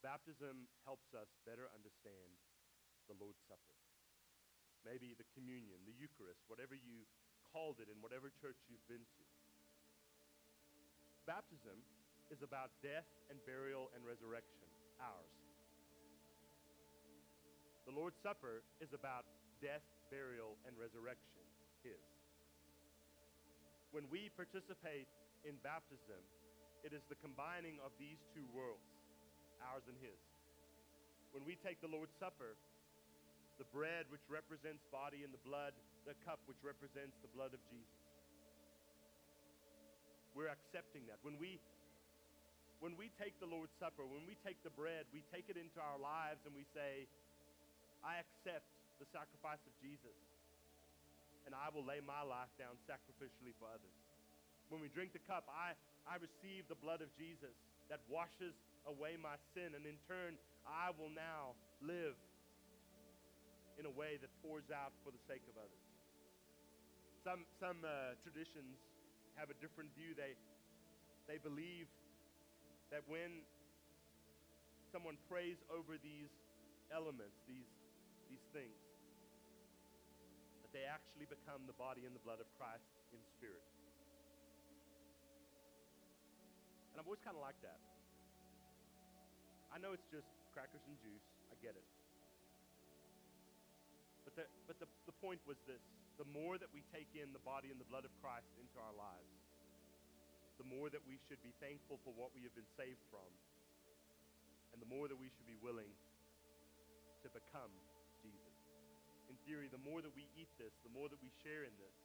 baptism 0.00 0.64
helps 0.88 1.12
us 1.12 1.28
better 1.44 1.68
understand 1.76 2.40
the 3.04 3.20
Lord's 3.20 3.44
Supper. 3.44 3.76
Maybe 4.80 5.12
the 5.12 5.28
communion, 5.36 5.84
the 5.84 5.94
Eucharist, 5.94 6.42
whatever 6.48 6.72
you 6.72 7.04
called 7.52 7.78
it 7.78 7.92
in 7.92 8.00
whatever 8.00 8.32
church 8.40 8.56
you've 8.66 8.84
been 8.88 9.04
to. 9.04 9.24
Baptism 11.28 11.76
is 12.32 12.40
about 12.40 12.72
death 12.80 13.06
and 13.28 13.36
burial 13.44 13.92
and 13.92 14.02
resurrection, 14.02 14.66
ours. 14.98 15.36
The 17.84 17.92
Lord's 17.92 18.16
Supper 18.24 18.64
is 18.80 18.96
about 18.96 19.28
death, 19.60 19.84
burial, 20.08 20.56
and 20.64 20.72
resurrection, 20.80 21.44
his. 21.84 22.00
When 23.92 24.08
we 24.08 24.32
participate 24.32 25.06
in 25.44 25.60
baptism, 25.60 26.24
it 26.80 26.96
is 26.96 27.04
the 27.12 27.20
combining 27.20 27.76
of 27.84 27.92
these 28.00 28.18
two 28.32 28.48
worlds, 28.50 28.88
ours 29.60 29.84
and 29.86 29.98
his. 30.00 30.18
When 31.36 31.44
we 31.44 31.60
take 31.60 31.84
the 31.84 31.92
Lord's 31.92 32.16
Supper, 32.16 32.56
the 33.60 33.68
bread 33.70 34.08
which 34.08 34.24
represents 34.26 34.82
body 34.88 35.22
and 35.22 35.30
the 35.30 35.42
blood, 35.44 35.76
the 36.06 36.14
cup 36.26 36.42
which 36.50 36.58
represents 36.62 37.14
the 37.22 37.30
blood 37.32 37.54
of 37.54 37.62
Jesus. 37.70 38.02
We're 40.34 40.50
accepting 40.50 41.06
that. 41.12 41.20
When 41.22 41.36
we 41.36 41.60
when 42.82 42.98
we 42.98 43.14
take 43.14 43.38
the 43.38 43.46
Lord's 43.46 43.70
Supper, 43.78 44.02
when 44.02 44.26
we 44.26 44.34
take 44.42 44.58
the 44.66 44.74
bread, 44.74 45.06
we 45.14 45.22
take 45.30 45.46
it 45.46 45.54
into 45.54 45.78
our 45.78 46.02
lives 46.02 46.42
and 46.42 46.50
we 46.50 46.66
say, 46.74 47.06
I 48.02 48.18
accept 48.18 48.66
the 48.98 49.06
sacrifice 49.14 49.62
of 49.62 49.74
Jesus, 49.78 50.18
and 51.46 51.54
I 51.54 51.70
will 51.70 51.86
lay 51.86 52.02
my 52.02 52.26
life 52.26 52.50
down 52.58 52.74
sacrificially 52.90 53.54
for 53.62 53.70
others. 53.70 53.94
When 54.66 54.82
we 54.82 54.90
drink 54.90 55.14
the 55.14 55.22
cup, 55.22 55.46
I, 55.46 55.78
I 56.10 56.18
receive 56.18 56.66
the 56.66 56.74
blood 56.74 57.06
of 57.06 57.10
Jesus 57.14 57.54
that 57.86 58.02
washes 58.10 58.50
away 58.90 59.14
my 59.14 59.38
sin, 59.54 59.78
and 59.78 59.86
in 59.86 59.94
turn, 60.10 60.34
I 60.66 60.90
will 60.98 61.14
now 61.14 61.54
live 61.86 62.18
in 63.78 63.86
a 63.86 63.94
way 63.94 64.18
that 64.18 64.30
pours 64.42 64.66
out 64.74 64.90
for 65.06 65.14
the 65.14 65.22
sake 65.30 65.46
of 65.46 65.54
others. 65.54 65.91
Some, 67.22 67.46
some 67.62 67.86
uh, 67.86 68.18
traditions 68.26 68.82
have 69.38 69.46
a 69.46 69.54
different 69.62 69.94
view. 69.94 70.10
They, 70.18 70.34
they 71.30 71.38
believe 71.38 71.86
that 72.90 73.06
when 73.06 73.46
someone 74.90 75.14
prays 75.30 75.62
over 75.70 76.02
these 76.02 76.34
elements, 76.90 77.38
these, 77.46 77.70
these 78.26 78.42
things, 78.50 78.74
that 80.66 80.74
they 80.74 80.82
actually 80.82 81.30
become 81.30 81.62
the 81.70 81.78
body 81.78 82.02
and 82.02 82.10
the 82.10 82.24
blood 82.26 82.42
of 82.42 82.50
Christ 82.58 82.90
in 83.14 83.22
spirit. 83.38 83.62
And 86.90 86.98
I've 86.98 87.06
always 87.06 87.22
kind 87.22 87.38
of 87.38 87.42
liked 87.46 87.62
that. 87.62 87.78
I 89.70 89.78
know 89.78 89.94
it's 89.94 90.10
just 90.10 90.26
crackers 90.50 90.82
and 90.90 90.98
juice. 90.98 91.22
I 91.48 91.56
get 91.62 91.78
it. 91.78 91.86
But 94.26 94.34
the, 94.34 94.44
but 94.66 94.76
the, 94.82 94.90
the 95.06 95.14
point 95.22 95.38
was 95.46 95.56
this 95.70 96.01
the 96.20 96.28
more 96.28 96.60
that 96.60 96.68
we 96.72 96.84
take 96.92 97.08
in 97.16 97.32
the 97.32 97.42
body 97.42 97.72
and 97.72 97.80
the 97.80 97.88
blood 97.88 98.04
of 98.04 98.12
Christ 98.20 98.48
into 98.60 98.76
our 98.78 98.92
lives, 98.94 99.32
the 100.60 100.68
more 100.68 100.92
that 100.92 101.02
we 101.08 101.16
should 101.26 101.40
be 101.40 101.56
thankful 101.58 101.98
for 102.04 102.12
what 102.14 102.30
we 102.36 102.44
have 102.44 102.54
been 102.54 102.68
saved 102.76 103.00
from, 103.08 103.26
and 104.72 104.78
the 104.78 104.88
more 104.88 105.08
that 105.08 105.16
we 105.16 105.32
should 105.32 105.48
be 105.48 105.58
willing 105.58 105.90
to 107.24 107.28
become 107.32 107.72
Jesus. 108.20 108.54
In 109.30 109.36
theory, 109.48 109.66
the 109.72 109.80
more 109.80 110.04
that 110.04 110.12
we 110.12 110.28
eat 110.36 110.50
this, 110.60 110.74
the 110.84 110.92
more 110.92 111.08
that 111.08 111.18
we 111.18 111.32
share 111.40 111.64
in 111.64 111.74
this, 111.80 111.96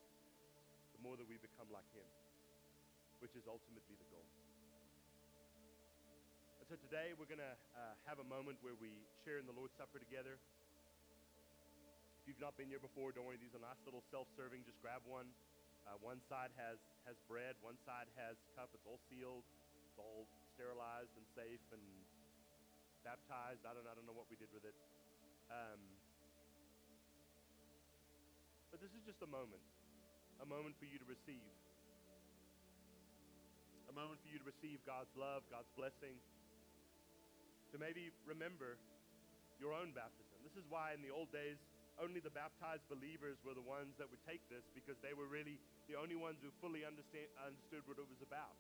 the 0.96 1.02
more 1.04 1.20
that 1.20 1.28
we 1.28 1.38
become 1.38 1.68
like 1.70 1.88
Him, 1.94 2.08
which 3.20 3.36
is 3.38 3.46
ultimately 3.46 3.96
the 4.00 4.08
goal. 4.10 4.26
And 6.58 6.66
so 6.66 6.76
today 6.90 7.14
we're 7.14 7.30
going 7.30 7.44
to 7.44 7.56
uh, 7.78 7.94
have 8.10 8.18
a 8.18 8.28
moment 8.28 8.58
where 8.66 8.76
we 8.80 9.06
share 9.22 9.38
in 9.38 9.46
the 9.46 9.54
Lord's 9.54 9.78
Supper 9.78 10.02
together. 10.02 10.42
If 12.28 12.36
you've 12.36 12.44
not 12.44 12.60
been 12.60 12.68
here 12.68 12.84
before, 12.84 13.16
don't 13.16 13.24
worry, 13.24 13.40
these 13.40 13.56
are 13.56 13.64
nice 13.64 13.80
little 13.88 14.04
self-serving. 14.12 14.68
Just 14.68 14.84
grab 14.84 15.00
one. 15.08 15.32
Uh, 15.88 15.96
one 16.04 16.20
side 16.28 16.52
has, 16.60 16.76
has 17.08 17.16
bread, 17.24 17.56
one 17.64 17.80
side 17.88 18.12
has 18.20 18.36
cup. 18.52 18.68
It's 18.76 18.84
all 18.84 19.00
sealed. 19.08 19.48
It's 19.88 19.96
all 19.96 20.28
sterilized 20.52 21.16
and 21.16 21.24
safe 21.40 21.64
and 21.72 21.80
baptized. 23.08 23.64
I 23.64 23.72
don't, 23.72 23.88
I 23.88 23.96
don't 23.96 24.04
know 24.04 24.12
what 24.12 24.28
we 24.28 24.36
did 24.36 24.52
with 24.52 24.68
it. 24.68 24.76
Um, 25.48 25.80
but 28.76 28.84
this 28.84 28.92
is 28.92 29.08
just 29.08 29.24
a 29.24 29.30
moment, 29.32 29.64
a 30.44 30.48
moment 30.52 30.76
for 30.84 30.84
you 30.84 31.00
to 31.00 31.08
receive. 31.08 31.56
A 33.88 33.96
moment 33.96 34.20
for 34.20 34.28
you 34.28 34.36
to 34.36 34.44
receive 34.44 34.84
God's 34.84 35.16
love, 35.16 35.48
God's 35.48 35.72
blessing, 35.80 36.20
to 37.72 37.80
maybe 37.80 38.12
remember 38.28 38.76
your 39.64 39.72
own 39.72 39.96
baptism. 39.96 40.36
This 40.44 40.60
is 40.60 40.68
why 40.68 40.92
in 40.92 41.00
the 41.00 41.16
old 41.16 41.32
days, 41.32 41.56
only 41.98 42.22
the 42.22 42.34
baptized 42.34 42.86
believers 42.94 43.42
were 43.42 43.58
the 43.58 43.66
ones 43.66 43.98
that 43.98 44.06
would 44.10 44.22
take 44.30 44.42
this 44.54 44.62
because 44.78 44.98
they 45.02 45.18
were 45.18 45.26
really 45.26 45.58
the 45.90 45.98
only 45.98 46.14
ones 46.14 46.38
who 46.46 46.54
fully 46.62 46.86
understand, 46.86 47.26
understood 47.42 47.82
what 47.90 47.98
it 47.98 48.06
was 48.06 48.22
about. 48.22 48.54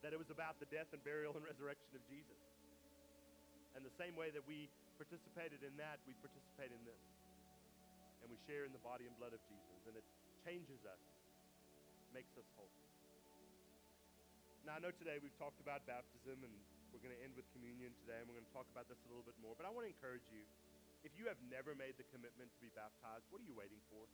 That 0.00 0.16
it 0.16 0.20
was 0.20 0.32
about 0.32 0.56
the 0.56 0.68
death 0.72 0.88
and 0.96 1.04
burial 1.04 1.36
and 1.36 1.44
resurrection 1.52 1.92
of 1.92 2.02
Jesus. 2.08 2.40
And 3.76 3.84
the 3.84 3.92
same 4.00 4.16
way 4.16 4.32
that 4.32 4.42
we 4.48 4.72
participated 4.96 5.60
in 5.60 5.76
that, 5.76 6.00
we 6.08 6.16
participate 6.24 6.72
in 6.72 6.80
this. 6.88 7.02
And 8.24 8.32
we 8.32 8.40
share 8.48 8.64
in 8.64 8.72
the 8.72 8.80
body 8.80 9.04
and 9.04 9.12
blood 9.20 9.36
of 9.36 9.42
Jesus. 9.44 9.78
And 9.84 9.94
it 9.96 10.06
changes 10.40 10.80
us, 10.88 11.00
makes 12.16 12.32
us 12.40 12.48
whole. 12.56 12.72
Now, 14.64 14.76
I 14.76 14.80
know 14.80 14.92
today 14.96 15.20
we've 15.20 15.36
talked 15.40 15.60
about 15.60 15.84
baptism 15.88 16.40
and 16.40 16.52
we're 16.92 17.00
going 17.04 17.14
to 17.14 17.22
end 17.22 17.38
with 17.38 17.46
communion 17.54 17.94
today, 18.02 18.18
and 18.18 18.26
we're 18.26 18.34
going 18.34 18.50
to 18.50 18.56
talk 18.56 18.66
about 18.74 18.90
this 18.90 18.98
a 19.06 19.08
little 19.08 19.22
bit 19.22 19.38
more. 19.38 19.54
But 19.54 19.62
I 19.62 19.70
want 19.70 19.86
to 19.86 19.92
encourage 19.94 20.26
you 20.34 20.42
if 21.02 21.16
you 21.16 21.24
have 21.28 21.40
never 21.48 21.72
made 21.72 21.96
the 21.96 22.04
commitment 22.12 22.52
to 22.52 22.60
be 22.60 22.68
baptized, 22.76 23.24
what 23.32 23.40
are 23.40 23.48
you 23.48 23.56
waiting 23.56 23.80
for? 23.88 24.04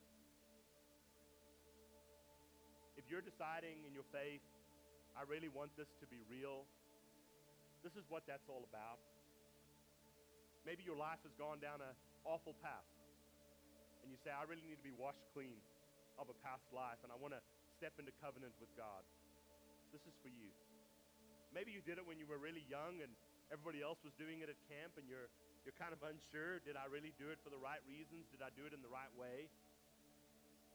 If 2.94 3.10
you're 3.10 3.24
deciding 3.24 3.82
in 3.84 3.92
your 3.92 4.06
faith, 4.14 4.42
I 5.18 5.26
really 5.26 5.50
want 5.50 5.74
this 5.74 5.90
to 5.98 6.06
be 6.06 6.22
real, 6.30 6.64
this 7.82 7.94
is 7.98 8.06
what 8.08 8.26
that's 8.26 8.46
all 8.46 8.66
about. 8.66 8.98
Maybe 10.66 10.82
your 10.82 10.98
life 10.98 11.22
has 11.22 11.30
gone 11.38 11.62
down 11.62 11.78
an 11.78 11.94
awful 12.26 12.54
path, 12.58 12.90
and 14.02 14.10
you 14.10 14.18
say, 14.26 14.34
I 14.34 14.42
really 14.46 14.66
need 14.66 14.78
to 14.82 14.86
be 14.86 14.94
washed 14.94 15.22
clean 15.30 15.58
of 16.18 16.26
a 16.26 16.36
past 16.42 16.66
life, 16.74 16.98
and 17.06 17.14
I 17.14 17.18
want 17.18 17.36
to 17.36 17.42
step 17.78 17.94
into 18.00 18.10
covenant 18.18 18.56
with 18.58 18.72
God. 18.74 19.06
This 19.94 20.02
is 20.08 20.16
for 20.24 20.32
you. 20.32 20.50
Maybe 21.54 21.70
you 21.70 21.84
did 21.84 22.02
it 22.02 22.04
when 22.04 22.18
you 22.18 22.26
were 22.26 22.42
really 22.42 22.66
young 22.66 22.98
and 23.04 23.12
everybody 23.54 23.84
else 23.84 24.02
was 24.02 24.12
doing 24.18 24.42
it 24.42 24.50
at 24.50 24.58
camp, 24.66 24.98
and 24.98 25.06
you're 25.06 25.30
you're 25.66 25.74
kind 25.74 25.90
of 25.90 25.98
unsure. 26.06 26.62
Did 26.62 26.78
I 26.78 26.86
really 26.86 27.10
do 27.18 27.34
it 27.34 27.42
for 27.42 27.50
the 27.50 27.58
right 27.58 27.82
reasons? 27.90 28.30
Did 28.30 28.38
I 28.38 28.54
do 28.54 28.62
it 28.62 28.70
in 28.70 28.86
the 28.86 28.92
right 28.94 29.10
way? 29.18 29.50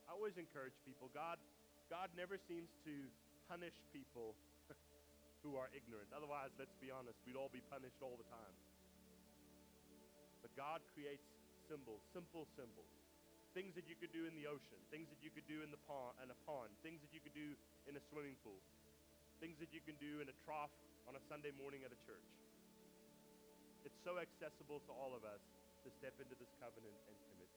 I 0.03 0.11
always 0.11 0.35
encourage 0.35 0.75
people. 0.83 1.07
God, 1.15 1.39
God 1.87 2.11
never 2.19 2.35
seems 2.35 2.67
to 2.83 3.07
punish 3.47 3.71
people 3.95 4.35
who 5.47 5.55
are 5.55 5.71
ignorant. 5.71 6.11
Otherwise, 6.11 6.51
let's 6.59 6.75
be 6.83 6.91
honest, 6.91 7.15
we'd 7.23 7.39
all 7.39 7.47
be 7.47 7.63
punished 7.71 8.03
all 8.03 8.19
the 8.19 8.27
time. 8.27 8.55
But 10.43 10.51
God 10.59 10.83
creates 10.91 11.23
symbols, 11.71 12.03
simple 12.11 12.43
symbols. 12.59 12.91
Things 13.55 13.71
that 13.79 13.87
you 13.87 13.95
could 13.95 14.11
do 14.11 14.27
in 14.27 14.35
the 14.35 14.43
ocean, 14.43 14.79
things 14.91 15.07
that 15.07 15.23
you 15.23 15.31
could 15.31 15.47
do 15.47 15.63
in 15.63 15.71
the 15.71 15.79
pond, 15.87 16.19
in 16.19 16.27
a 16.27 16.39
pond, 16.43 16.71
things 16.83 16.99
that 16.99 17.15
you 17.15 17.23
could 17.23 17.35
do 17.35 17.55
in 17.87 17.95
a 17.95 18.03
swimming 18.11 18.35
pool, 18.43 18.59
things 19.39 19.55
that 19.63 19.71
you 19.71 19.79
can 19.83 19.95
do 20.03 20.19
in 20.19 20.27
a 20.27 20.35
trough 20.43 20.71
on 21.07 21.15
a 21.15 21.23
Sunday 21.31 21.51
morning 21.55 21.83
at 21.83 21.91
a 21.91 21.99
church. 22.03 22.40
It's 23.81 23.97
so 24.05 24.21
accessible 24.21 24.77
to 24.85 24.91
all 24.93 25.17
of 25.17 25.25
us 25.25 25.41
to 25.81 25.89
step 25.89 26.13
into 26.21 26.37
this 26.37 26.53
covenant 26.61 26.93
and 27.09 27.15
commit. 27.33 27.49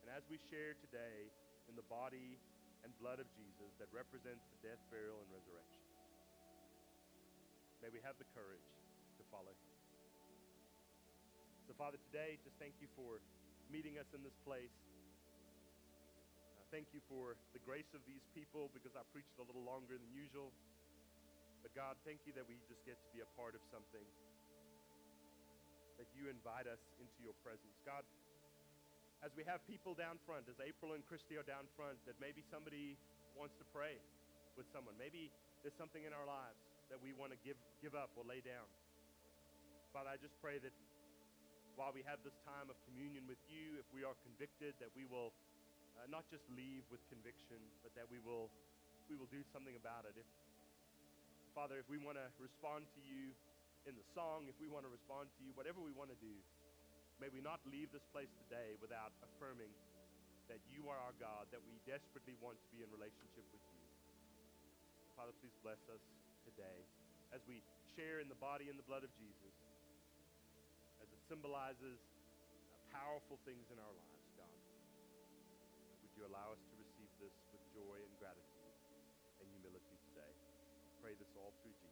And 0.00 0.08
as 0.16 0.24
we 0.32 0.40
share 0.48 0.72
today 0.80 1.28
in 1.68 1.76
the 1.76 1.84
body 1.92 2.40
and 2.80 2.88
blood 2.96 3.20
of 3.20 3.28
Jesus 3.36 3.76
that 3.76 3.92
represents 3.92 4.40
the 4.56 4.72
death, 4.72 4.80
burial, 4.88 5.20
and 5.20 5.28
resurrection, 5.36 5.84
may 7.84 7.92
we 7.92 8.00
have 8.08 8.16
the 8.16 8.28
courage 8.32 8.64
to 9.20 9.22
follow 9.28 9.52
him. 9.52 9.72
So, 11.68 11.76
Father, 11.76 12.00
today, 12.08 12.40
just 12.40 12.56
thank 12.56 12.80
you 12.80 12.88
for 12.96 13.20
meeting 13.68 14.00
us 14.00 14.08
in 14.16 14.24
this 14.24 14.38
place. 14.48 14.72
Uh, 16.56 16.64
thank 16.72 16.88
you 16.96 17.04
for 17.10 17.36
the 17.52 17.60
grace 17.68 17.90
of 17.92 18.00
these 18.08 18.24
people 18.32 18.72
because 18.72 18.96
I 18.96 19.04
preached 19.12 19.36
a 19.36 19.44
little 19.44 19.66
longer 19.66 20.00
than 20.00 20.08
usual. 20.08 20.54
But 21.60 21.76
God, 21.76 22.00
thank 22.08 22.24
you 22.24 22.32
that 22.38 22.48
we 22.48 22.56
just 22.70 22.80
get 22.88 22.96
to 22.96 23.08
be 23.12 23.20
a 23.20 23.28
part 23.36 23.58
of 23.58 23.60
something 23.68 24.06
that 25.96 26.08
you 26.12 26.28
invite 26.28 26.68
us 26.68 26.80
into 27.00 27.18
your 27.24 27.36
presence. 27.40 27.76
God, 27.84 28.04
as 29.24 29.32
we 29.32 29.44
have 29.48 29.64
people 29.64 29.96
down 29.96 30.20
front, 30.28 30.44
as 30.48 30.60
April 30.60 30.92
and 30.92 31.02
Christy 31.08 31.40
are 31.40 31.46
down 31.46 31.64
front, 31.74 31.96
that 32.04 32.20
maybe 32.20 32.44
somebody 32.52 33.00
wants 33.32 33.56
to 33.56 33.64
pray 33.72 33.96
with 34.56 34.68
someone. 34.72 34.96
Maybe 35.00 35.32
there's 35.64 35.76
something 35.76 36.04
in 36.04 36.12
our 36.12 36.28
lives 36.28 36.60
that 36.92 37.00
we 37.00 37.16
want 37.16 37.32
to 37.32 37.38
give, 37.42 37.56
give 37.80 37.96
up 37.96 38.12
or 38.14 38.22
lay 38.28 38.44
down. 38.44 38.68
Father, 39.90 40.12
I 40.12 40.20
just 40.20 40.36
pray 40.44 40.60
that 40.60 40.72
while 41.76 41.92
we 41.92 42.04
have 42.04 42.20
this 42.24 42.36
time 42.44 42.68
of 42.72 42.76
communion 42.88 43.24
with 43.28 43.40
you, 43.48 43.76
if 43.80 43.88
we 43.92 44.04
are 44.04 44.16
convicted, 44.24 44.76
that 44.80 44.92
we 44.96 45.08
will 45.08 45.32
uh, 45.96 46.08
not 46.08 46.24
just 46.28 46.44
leave 46.52 46.84
with 46.92 47.00
conviction, 47.08 47.60
but 47.80 47.92
that 47.96 48.08
we 48.08 48.20
will, 48.20 48.52
we 49.08 49.16
will 49.16 49.28
do 49.32 49.40
something 49.52 49.76
about 49.76 50.04
it. 50.08 50.16
If, 50.16 50.28
Father, 51.56 51.80
if 51.80 51.88
we 51.88 51.96
want 51.96 52.20
to 52.20 52.28
respond 52.40 52.84
to 52.96 53.00
you 53.04 53.32
in 53.86 53.94
the 53.94 54.06
song, 54.18 54.50
if 54.50 54.58
we 54.58 54.66
want 54.66 54.82
to 54.82 54.90
respond 54.90 55.30
to 55.30 55.40
you, 55.46 55.54
whatever 55.54 55.78
we 55.78 55.94
want 55.94 56.10
to 56.10 56.18
do, 56.18 56.34
may 57.22 57.30
we 57.30 57.38
not 57.38 57.62
leave 57.70 57.86
this 57.94 58.02
place 58.10 58.30
today 58.46 58.74
without 58.82 59.14
affirming 59.22 59.70
that 60.50 60.58
you 60.74 60.90
are 60.90 60.98
our 60.98 61.14
God, 61.22 61.46
that 61.54 61.62
we 61.62 61.78
desperately 61.86 62.34
want 62.42 62.58
to 62.58 62.68
be 62.74 62.82
in 62.82 62.90
relationship 62.90 63.46
with 63.54 63.62
you. 63.70 63.82
Father, 65.14 65.34
please 65.38 65.54
bless 65.62 65.78
us 65.86 66.02
today 66.42 66.82
as 67.30 67.42
we 67.46 67.62
share 67.94 68.18
in 68.18 68.26
the 68.26 68.38
body 68.42 68.66
and 68.66 68.76
the 68.76 68.86
blood 68.90 69.06
of 69.06 69.10
Jesus, 69.16 69.54
as 70.98 71.06
it 71.06 71.22
symbolizes 71.30 71.98
powerful 72.90 73.38
things 73.46 73.70
in 73.70 73.78
our 73.78 73.94
lives, 73.94 74.26
God. 74.34 74.58
Would 76.02 76.12
you 76.18 76.26
allow 76.26 76.50
us 76.54 76.62
to 76.62 76.74
receive 76.74 77.10
this 77.22 77.34
with 77.54 77.62
joy 77.70 78.02
and 78.02 78.14
gratitude 78.18 78.74
and 79.42 79.46
humility 79.46 79.94
today? 80.10 80.32
We 80.34 80.90
pray 81.02 81.14
this 81.18 81.30
all 81.38 81.54
through 81.62 81.74
Jesus. 81.78 81.85